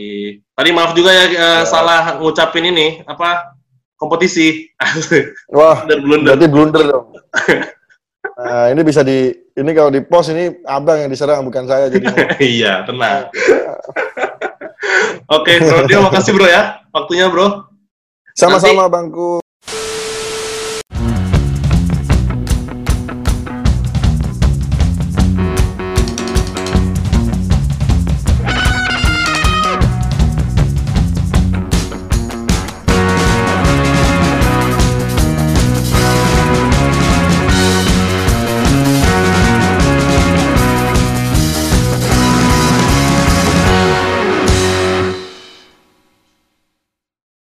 tadi 0.53 0.69
maaf 0.71 0.93
juga 0.93 1.11
ya 1.11 1.25
Ya. 1.27 1.49
salah 1.65 2.15
ngucapin 2.21 2.69
ini 2.69 3.03
apa 3.03 3.51
kompetisi 3.97 4.71
Wah, 5.51 5.83
blunder 5.83 5.99
blunder 5.99 6.31
berarti 6.31 6.47
blunder 6.47 6.83
dong. 6.87 7.05
Nah, 8.35 8.67
ini 8.67 8.81
bisa 8.83 8.99
di 8.99 9.31
ini 9.31 9.71
kalau 9.71 9.87
di 9.87 10.03
post 10.03 10.33
ini 10.35 10.51
abang 10.67 10.99
yang 10.99 11.07
diserang 11.07 11.45
bukan 11.47 11.63
saya 11.63 11.87
jadi. 11.87 12.03
iya 12.59 12.83
tenang 12.83 13.31
oke 15.29 15.51
Bro 15.61 15.75
Nadio 15.85 15.99
makasih 16.05 16.31
bro 16.35 16.47
ya 16.49 16.61
waktunya 16.93 17.25
bro 17.29 17.69
Sama-sama 18.35 18.91
Bangku. 18.91 19.44